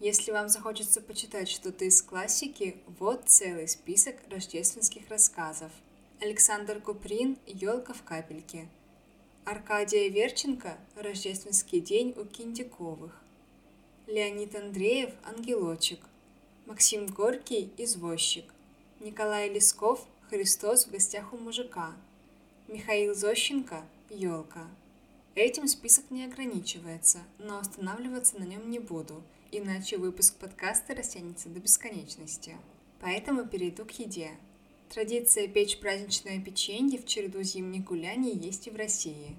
Если 0.00 0.32
вам 0.32 0.48
захочется 0.48 1.00
почитать 1.00 1.48
что-то 1.48 1.84
из 1.84 2.02
классики, 2.02 2.78
вот 2.98 3.28
целый 3.28 3.68
список 3.68 4.16
рождественских 4.28 5.08
рассказов. 5.10 5.70
Александр 6.20 6.80
Куприн 6.80 7.38
«Елка 7.46 7.92
в 7.92 8.02
капельке», 8.02 8.66
Аркадия 9.44 10.08
Верченко 10.08 10.76
«Рождественский 10.96 11.80
день 11.80 12.14
у 12.16 12.24
Киндиковых», 12.24 13.22
Леонид 14.08 14.56
Андреев 14.56 15.12
«Ангелочек», 15.22 16.00
Максим 16.66 17.06
Горький 17.06 17.70
«Извозчик», 17.78 18.44
Николай 19.00 19.48
Лесков 19.48 20.04
«Христос 20.28 20.86
в 20.86 20.90
гостях 20.90 21.32
у 21.32 21.36
мужика», 21.36 21.92
Михаил 22.66 23.14
Зощенко 23.14 23.84
«Елка». 24.10 24.66
Этим 25.36 25.68
список 25.68 26.10
не 26.10 26.24
ограничивается, 26.24 27.20
но 27.38 27.58
останавливаться 27.58 28.40
на 28.40 28.42
нем 28.42 28.68
не 28.68 28.80
буду, 28.80 29.22
иначе 29.52 29.98
выпуск 29.98 30.34
подкаста 30.38 30.96
растянется 30.96 31.48
до 31.48 31.60
бесконечности. 31.60 32.56
Поэтому 33.00 33.46
перейду 33.46 33.84
к 33.84 33.92
еде. 33.92 34.32
Традиция 34.88 35.46
печь 35.46 35.78
праздничное 35.78 36.40
печенье 36.40 36.98
в 36.98 37.06
череду 37.06 37.40
зимних 37.44 37.84
гуляний 37.84 38.36
есть 38.36 38.66
и 38.66 38.70
в 38.70 38.76
России. 38.76 39.36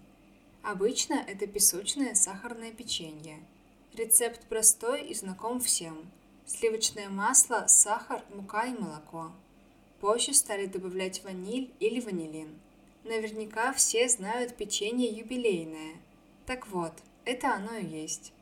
Обычно 0.64 1.16
это 1.16 1.48
песочное 1.48 2.16
сахарное 2.16 2.72
печенье. 2.72 3.38
Рецепт 3.94 4.40
простой 4.48 5.08
и 5.08 5.14
знаком 5.14 5.60
всем. 5.60 6.10
Сливочное 6.46 7.10
масло, 7.10 7.66
сахар, 7.68 8.24
мука 8.34 8.66
и 8.66 8.72
молоко– 8.72 9.34
Позже 10.00 10.34
стали 10.34 10.66
добавлять 10.66 11.24
ваниль 11.24 11.72
или 11.80 12.00
ванилин. 12.00 12.50
Наверняка 13.04 13.74
все 13.74 14.08
знают 14.08 14.56
печенье 14.56 15.10
юбилейное. 15.10 15.96
Так 16.46 16.68
вот, 16.68 16.94
это 17.26 17.54
оно 17.54 17.76
и 17.78 17.86
есть. 17.86 18.34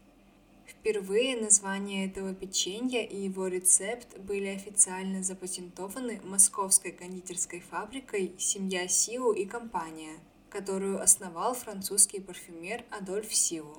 Впервые 0.67 1.37
название 1.37 2.07
этого 2.07 2.33
печенья 2.33 3.01
и 3.03 3.17
его 3.17 3.47
рецепт 3.47 4.17
были 4.19 4.47
официально 4.47 5.23
запатентованы 5.23 6.21
московской 6.23 6.91
кондитерской 6.91 7.61
фабрикой 7.61 8.33
«Семья 8.37 8.87
Сиу 8.87 9.31
и 9.31 9.45
компания», 9.45 10.17
которую 10.49 11.01
основал 11.01 11.53
французский 11.53 12.19
парфюмер 12.19 12.83
Адольф 12.91 13.33
Сиу. 13.33 13.77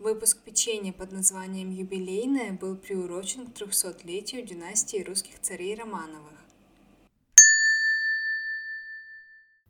Выпуск 0.00 0.38
печенья 0.44 0.92
под 0.92 1.12
названием 1.12 1.70
«Юбилейное» 1.70 2.52
был 2.52 2.76
приурочен 2.76 3.46
к 3.46 3.56
300-летию 3.56 4.44
династии 4.44 5.02
русских 5.02 5.40
царей 5.40 5.76
Романовых. 5.76 6.32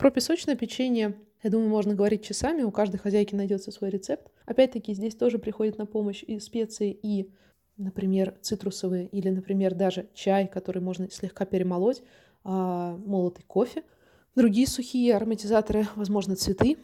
Про 0.03 0.11
песочное 0.11 0.57
печенье, 0.57 1.15
я 1.45 1.51
думаю, 1.51 1.69
можно 1.69 1.95
говорить 1.95 2.25
часами, 2.25 2.63
у 2.63 2.73
каждой 2.73 2.97
хозяйки 2.97 3.37
найдется 3.37 3.71
свой 3.71 3.89
рецепт. 3.89 4.33
Опять-таки, 4.47 4.95
здесь 4.95 5.15
тоже 5.15 5.39
приходит 5.39 5.79
на 5.79 5.87
помощь 5.87 6.25
и 6.25 6.41
специи, 6.41 6.91
и, 6.91 7.31
например, 7.77 8.35
цитрусовые, 8.41 9.07
или, 9.07 9.29
например, 9.29 9.77
даже 9.77 10.09
чай, 10.13 10.49
который 10.49 10.83
можно 10.83 11.09
слегка 11.09 11.45
перемолоть, 11.45 12.03
а, 12.43 12.97
молотый 12.97 13.45
кофе. 13.47 13.85
Другие 14.35 14.67
сухие 14.67 15.15
ароматизаторы, 15.15 15.87
возможно, 15.95 16.35
цветы, 16.35 16.79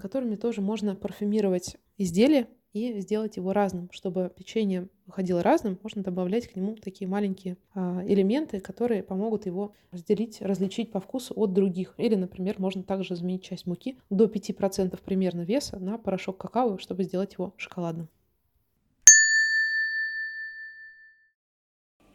которыми 0.00 0.36
тоже 0.36 0.62
можно 0.62 0.96
парфюмировать 0.96 1.76
изделие 1.98 2.48
и 2.72 3.00
сделать 3.00 3.36
его 3.36 3.52
разным. 3.52 3.90
Чтобы 3.92 4.32
печенье 4.34 4.88
выходило 5.12 5.42
разным, 5.42 5.78
можно 5.82 6.02
добавлять 6.02 6.48
к 6.48 6.56
нему 6.56 6.74
такие 6.74 7.06
маленькие 7.06 7.58
а, 7.74 8.02
элементы, 8.06 8.60
которые 8.60 9.02
помогут 9.02 9.44
его 9.44 9.74
разделить, 9.90 10.40
различить 10.40 10.90
по 10.90 11.00
вкусу 11.00 11.34
от 11.36 11.52
других. 11.52 11.94
Или, 11.98 12.14
например, 12.14 12.58
можно 12.58 12.82
также 12.82 13.14
заменить 13.14 13.42
часть 13.42 13.66
муки 13.66 13.98
до 14.08 14.24
5% 14.24 14.98
примерно 15.04 15.42
веса 15.42 15.78
на 15.78 15.98
порошок 15.98 16.38
какао, 16.38 16.78
чтобы 16.78 17.04
сделать 17.04 17.34
его 17.34 17.52
шоколадным. 17.58 18.08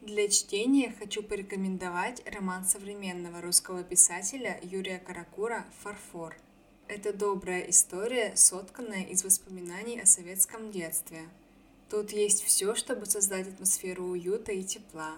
Для 0.02 0.28
чтения 0.30 0.92
хочу 0.98 1.22
порекомендовать 1.22 2.24
роман 2.34 2.64
современного 2.64 3.42
русского 3.42 3.84
писателя 3.84 4.60
Юрия 4.64 4.98
Каракура 4.98 5.66
«Фарфор». 5.84 6.36
Это 6.88 7.14
добрая 7.14 7.62
история, 7.70 8.36
сотканная 8.36 9.04
из 9.04 9.24
воспоминаний 9.24 10.00
о 10.00 10.06
советском 10.06 10.72
детстве. 10.72 11.20
Тут 11.90 12.12
есть 12.12 12.44
все, 12.44 12.76
чтобы 12.76 13.06
создать 13.06 13.48
атмосферу 13.48 14.06
уюта 14.06 14.52
и 14.52 14.64
тепла. 14.64 15.16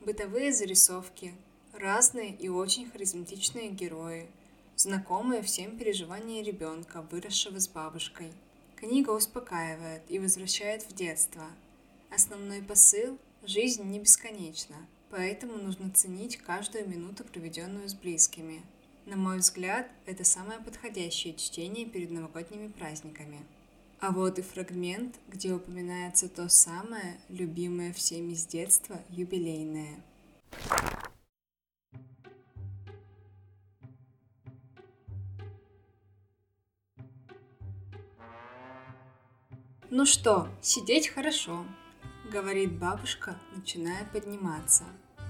Бытовые 0.00 0.52
зарисовки, 0.52 1.34
разные 1.72 2.34
и 2.34 2.48
очень 2.48 2.90
харизматичные 2.90 3.68
герои, 3.70 4.28
знакомые 4.76 5.42
всем 5.42 5.76
переживания 5.76 6.42
ребенка, 6.42 7.02
выросшего 7.10 7.58
с 7.58 7.68
бабушкой. 7.68 8.32
Книга 8.76 9.10
успокаивает 9.10 10.02
и 10.08 10.18
возвращает 10.18 10.82
в 10.84 10.94
детство. 10.94 11.44
Основной 12.10 12.62
посыл– 12.62 13.18
жизнь 13.42 13.84
не 13.84 13.98
бесконечна, 13.98 14.76
поэтому 15.10 15.58
нужно 15.58 15.90
ценить 15.90 16.38
каждую 16.38 16.88
минуту, 16.88 17.24
проведенную 17.24 17.88
с 17.88 17.94
близкими– 17.94 18.62
на 19.06 19.16
мой 19.16 19.38
взгляд, 19.38 19.90
это 20.06 20.22
самое 20.24 20.60
подходящее 20.60 21.34
чтение 21.34 21.84
перед 21.86 22.10
новогодними 22.10 22.68
праздниками. 22.68 23.40
А 24.00 24.12
вот 24.12 24.38
и 24.38 24.42
фрагмент, 24.42 25.20
где 25.28 25.52
упоминается 25.52 26.30
то 26.30 26.48
самое, 26.48 27.20
любимое 27.28 27.92
всеми 27.92 28.32
с 28.32 28.46
детства, 28.46 28.98
юбилейное. 29.10 30.02
«Ну 39.90 40.06
что, 40.06 40.48
сидеть 40.62 41.08
хорошо»,— 41.08 41.66
говорит 42.32 42.78
бабушка, 42.78 43.38
начиная 43.54 44.06
подниматься. 44.06 44.84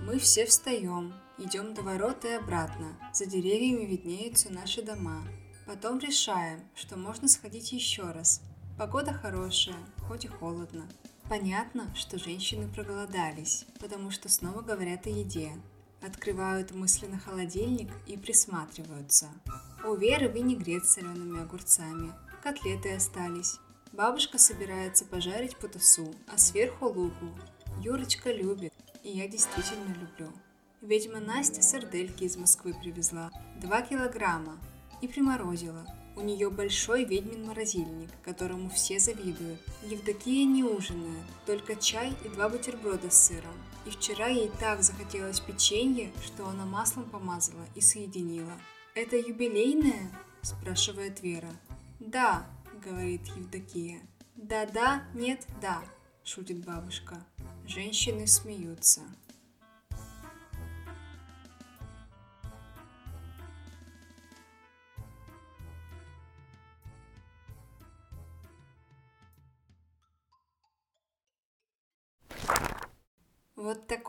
Мы 0.07 0.21
все 0.21 0.47
встаем, 0.47 1.13
идем 1.39 1.75
до 1.75 1.83
ворот 1.83 2.25
и 2.25 2.29
обратно. 2.29 2.97
За 3.13 3.27
деревьями 3.27 3.85
виднеются 3.85 4.53
наши 4.53 4.81
дома. 4.83 5.25
Потом 5.67 5.99
решаем, 5.99 6.61
что 6.77 6.97
можно 6.97 7.27
сходить 7.27 7.73
еще 7.73 8.03
раз. 8.13 8.43
Погода 8.81 9.13
хорошая, 9.13 9.77
хоть 10.09 10.25
и 10.25 10.29
холодно. 10.29 10.89
Понятно, 11.29 11.95
что 11.95 12.19
женщины 12.19 12.67
проголодались, 12.67 13.67
потому 13.79 14.11
что 14.11 14.31
снова 14.31 14.63
говорят 14.63 15.07
о 15.07 15.11
еде. 15.11 15.53
Открывают 16.01 16.71
мысленно 16.71 17.19
холодильник 17.19 17.91
и 18.07 18.17
присматриваются. 18.17 19.29
У 19.85 19.97
Веры 19.97 20.29
винегрет 20.29 20.87
с 20.87 20.95
солеными 20.95 21.43
огурцами. 21.43 22.15
Котлеты 22.43 22.95
остались. 22.95 23.59
Бабушка 23.93 24.39
собирается 24.39 25.05
пожарить 25.05 25.59
потасу, 25.59 26.15
а 26.27 26.39
сверху 26.39 26.87
луку. 26.87 27.39
Юрочка 27.83 28.33
любит, 28.33 28.73
и 29.03 29.11
я 29.11 29.29
действительно 29.29 29.95
люблю. 29.95 30.33
Ведьма 30.81 31.21
Настя 31.21 31.61
сардельки 31.61 32.25
из 32.25 32.39
Москвы 32.39 32.73
привезла, 32.73 33.31
2 33.61 33.83
килограмма, 33.83 34.59
и 35.03 35.07
приморозила. 35.07 35.85
У 36.21 36.23
нее 36.23 36.51
большой 36.51 37.05
ведьмин 37.05 37.47
морозильник, 37.47 38.11
которому 38.23 38.69
все 38.69 38.99
завидуют. 38.99 39.59
Евдокия 39.83 40.45
не 40.45 40.63
ужинает, 40.63 41.25
только 41.47 41.77
чай 41.77 42.13
и 42.27 42.29
два 42.29 42.51
бутерброда 42.51 43.11
с 43.11 43.29
сыром. 43.29 43.57
И 43.87 43.91
вчера 43.91 44.27
ей 44.27 44.51
так 44.61 44.83
захотелось 44.83 45.41
печенье, 45.41 46.13
что 46.23 46.47
она 46.47 46.67
маслом 46.67 47.09
помазала 47.09 47.65
и 47.75 47.81
соединила. 47.81 48.53
«Это 48.95 49.17
юбилейное?»– 49.17 50.11
спрашивает 50.43 51.23
Вера. 51.23 51.57
«Да»,– 52.01 52.47
говорит 52.85 53.27
Евдокия. 53.29 54.01
«Да-да, 54.37 55.05
нет, 55.15 55.47
да»,– 55.63 55.83
шутит 56.23 56.67
бабушка. 56.67 57.25
Женщины 57.67 58.27
смеются. 58.27 59.01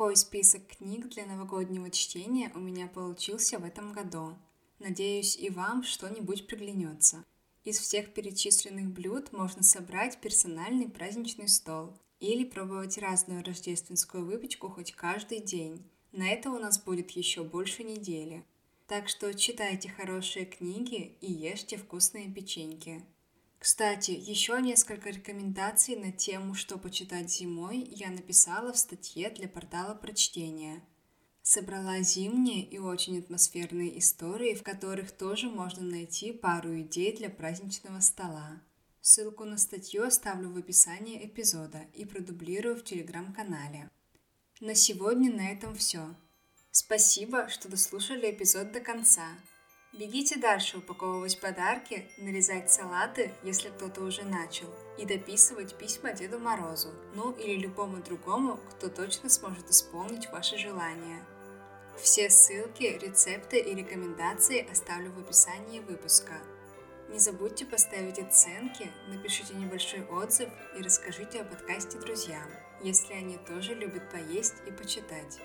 Такой 0.01 0.15
список 0.15 0.65
книг 0.65 1.09
для 1.09 1.27
новогоднего 1.27 1.91
чтения 1.91 2.51
у 2.55 2.59
меня 2.59 2.87
получился 2.87 3.59
в 3.59 3.63
этом 3.63 3.91
году. 3.91 4.35
Надеюсь, 4.79 5.37
и 5.37 5.51
вам 5.51 5.83
что-нибудь 5.83 6.47
приглянется. 6.47 7.23
Из 7.65 7.77
всех 7.77 8.11
перечисленных 8.11 8.89
блюд 8.89 9.31
можно 9.31 9.61
собрать 9.61 10.19
персональный 10.19 10.89
праздничный 10.89 11.47
стол 11.47 11.93
или 12.19 12.45
пробовать 12.45 12.97
разную 12.97 13.45
рождественскую 13.45 14.25
выпечку 14.25 14.69
хоть 14.69 14.91
каждый 14.93 15.39
день. 15.39 15.87
На 16.11 16.29
это 16.29 16.49
у 16.49 16.57
нас 16.57 16.81
будет 16.81 17.11
еще 17.11 17.43
больше 17.43 17.83
недели. 17.83 18.43
Так 18.87 19.07
что 19.07 19.31
читайте 19.35 19.87
хорошие 19.89 20.47
книги 20.47 21.15
и 21.21 21.31
ешьте 21.31 21.77
вкусные 21.77 22.27
печеньки. 22.27 23.05
Кстати, 23.61 24.09
еще 24.09 24.59
несколько 24.59 25.11
рекомендаций 25.11 25.95
на 25.95 26.11
тему, 26.11 26.55
что 26.55 26.79
почитать 26.79 27.31
зимой, 27.31 27.77
я 27.91 28.09
написала 28.09 28.73
в 28.73 28.77
статье 28.77 29.29
для 29.29 29.47
портала 29.47 29.93
прочтения. 29.93 30.81
Собрала 31.43 31.99
зимние 31.99 32.63
и 32.63 32.79
очень 32.79 33.19
атмосферные 33.19 33.99
истории, 33.99 34.55
в 34.55 34.63
которых 34.63 35.11
тоже 35.11 35.47
можно 35.51 35.83
найти 35.83 36.33
пару 36.33 36.81
идей 36.81 37.15
для 37.15 37.29
праздничного 37.29 37.99
стола. 37.99 38.63
Ссылку 38.99 39.45
на 39.45 39.59
статью 39.59 40.05
оставлю 40.05 40.49
в 40.49 40.57
описании 40.57 41.23
эпизода 41.23 41.85
и 41.93 42.03
продублирую 42.03 42.75
в 42.75 42.83
телеграм-канале. 42.83 43.91
На 44.59 44.73
сегодня 44.73 45.31
на 45.31 45.51
этом 45.51 45.75
все. 45.75 46.15
Спасибо, 46.71 47.47
что 47.47 47.69
дослушали 47.69 48.31
эпизод 48.31 48.71
до 48.71 48.79
конца. 48.79 49.27
Бегите 49.93 50.37
дальше 50.37 50.77
упаковывать 50.77 51.41
подарки, 51.41 52.09
нарезать 52.17 52.71
салаты, 52.71 53.33
если 53.43 53.67
кто-то 53.67 54.01
уже 54.01 54.23
начал, 54.23 54.67
и 54.97 55.05
дописывать 55.05 55.77
письма 55.77 56.13
Деду 56.13 56.39
Морозу, 56.39 56.93
ну 57.13 57.31
или 57.31 57.59
любому 57.59 58.01
другому, 58.01 58.57
кто 58.69 58.87
точно 58.87 59.27
сможет 59.27 59.69
исполнить 59.69 60.29
ваши 60.31 60.57
желания. 60.57 61.25
Все 62.01 62.29
ссылки, 62.29 62.83
рецепты 62.83 63.59
и 63.59 63.75
рекомендации 63.75 64.65
оставлю 64.71 65.11
в 65.11 65.19
описании 65.19 65.81
выпуска. 65.81 66.41
Не 67.09 67.19
забудьте 67.19 67.65
поставить 67.65 68.17
оценки, 68.17 68.89
напишите 69.09 69.55
небольшой 69.55 70.05
отзыв 70.05 70.49
и 70.77 70.81
расскажите 70.81 71.41
о 71.41 71.45
подкасте 71.45 71.99
друзьям, 71.99 72.49
если 72.81 73.13
они 73.13 73.37
тоже 73.39 73.75
любят 73.75 74.09
поесть 74.09 74.55
и 74.65 74.71
почитать. 74.71 75.41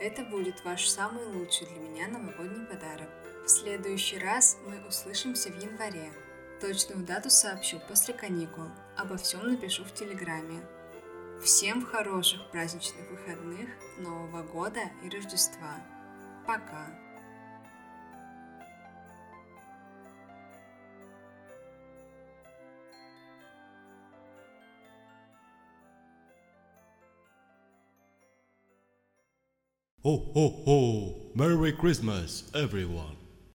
Это 0.00 0.24
будет 0.24 0.64
ваш 0.64 0.88
самый 0.88 1.24
лучший 1.26 1.66
для 1.68 1.78
меня 1.78 2.08
новогодний 2.08 2.66
подарок. 2.66 3.08
В 3.44 3.48
следующий 3.48 4.18
раз 4.18 4.58
мы 4.66 4.86
услышимся 4.86 5.50
в 5.50 5.62
январе. 5.62 6.12
Точную 6.60 7.04
дату 7.04 7.30
сообщу 7.30 7.80
после 7.88 8.14
каникул. 8.14 8.64
Обо 8.96 9.16
всем 9.16 9.46
напишу 9.48 9.84
в 9.84 9.92
Телеграме. 9.92 10.66
Всем 11.42 11.84
хороших 11.84 12.50
праздничных 12.50 13.10
выходных, 13.10 13.68
Нового 13.98 14.42
года 14.42 14.80
и 15.04 15.08
Рождества. 15.08 15.76
Пока. 16.46 17.03
Ho, 30.04 30.22
ho, 30.34 30.48
ho! 30.66 31.14
Merry 31.34 31.72
Christmas, 31.72 32.42
everyone! 32.54 33.23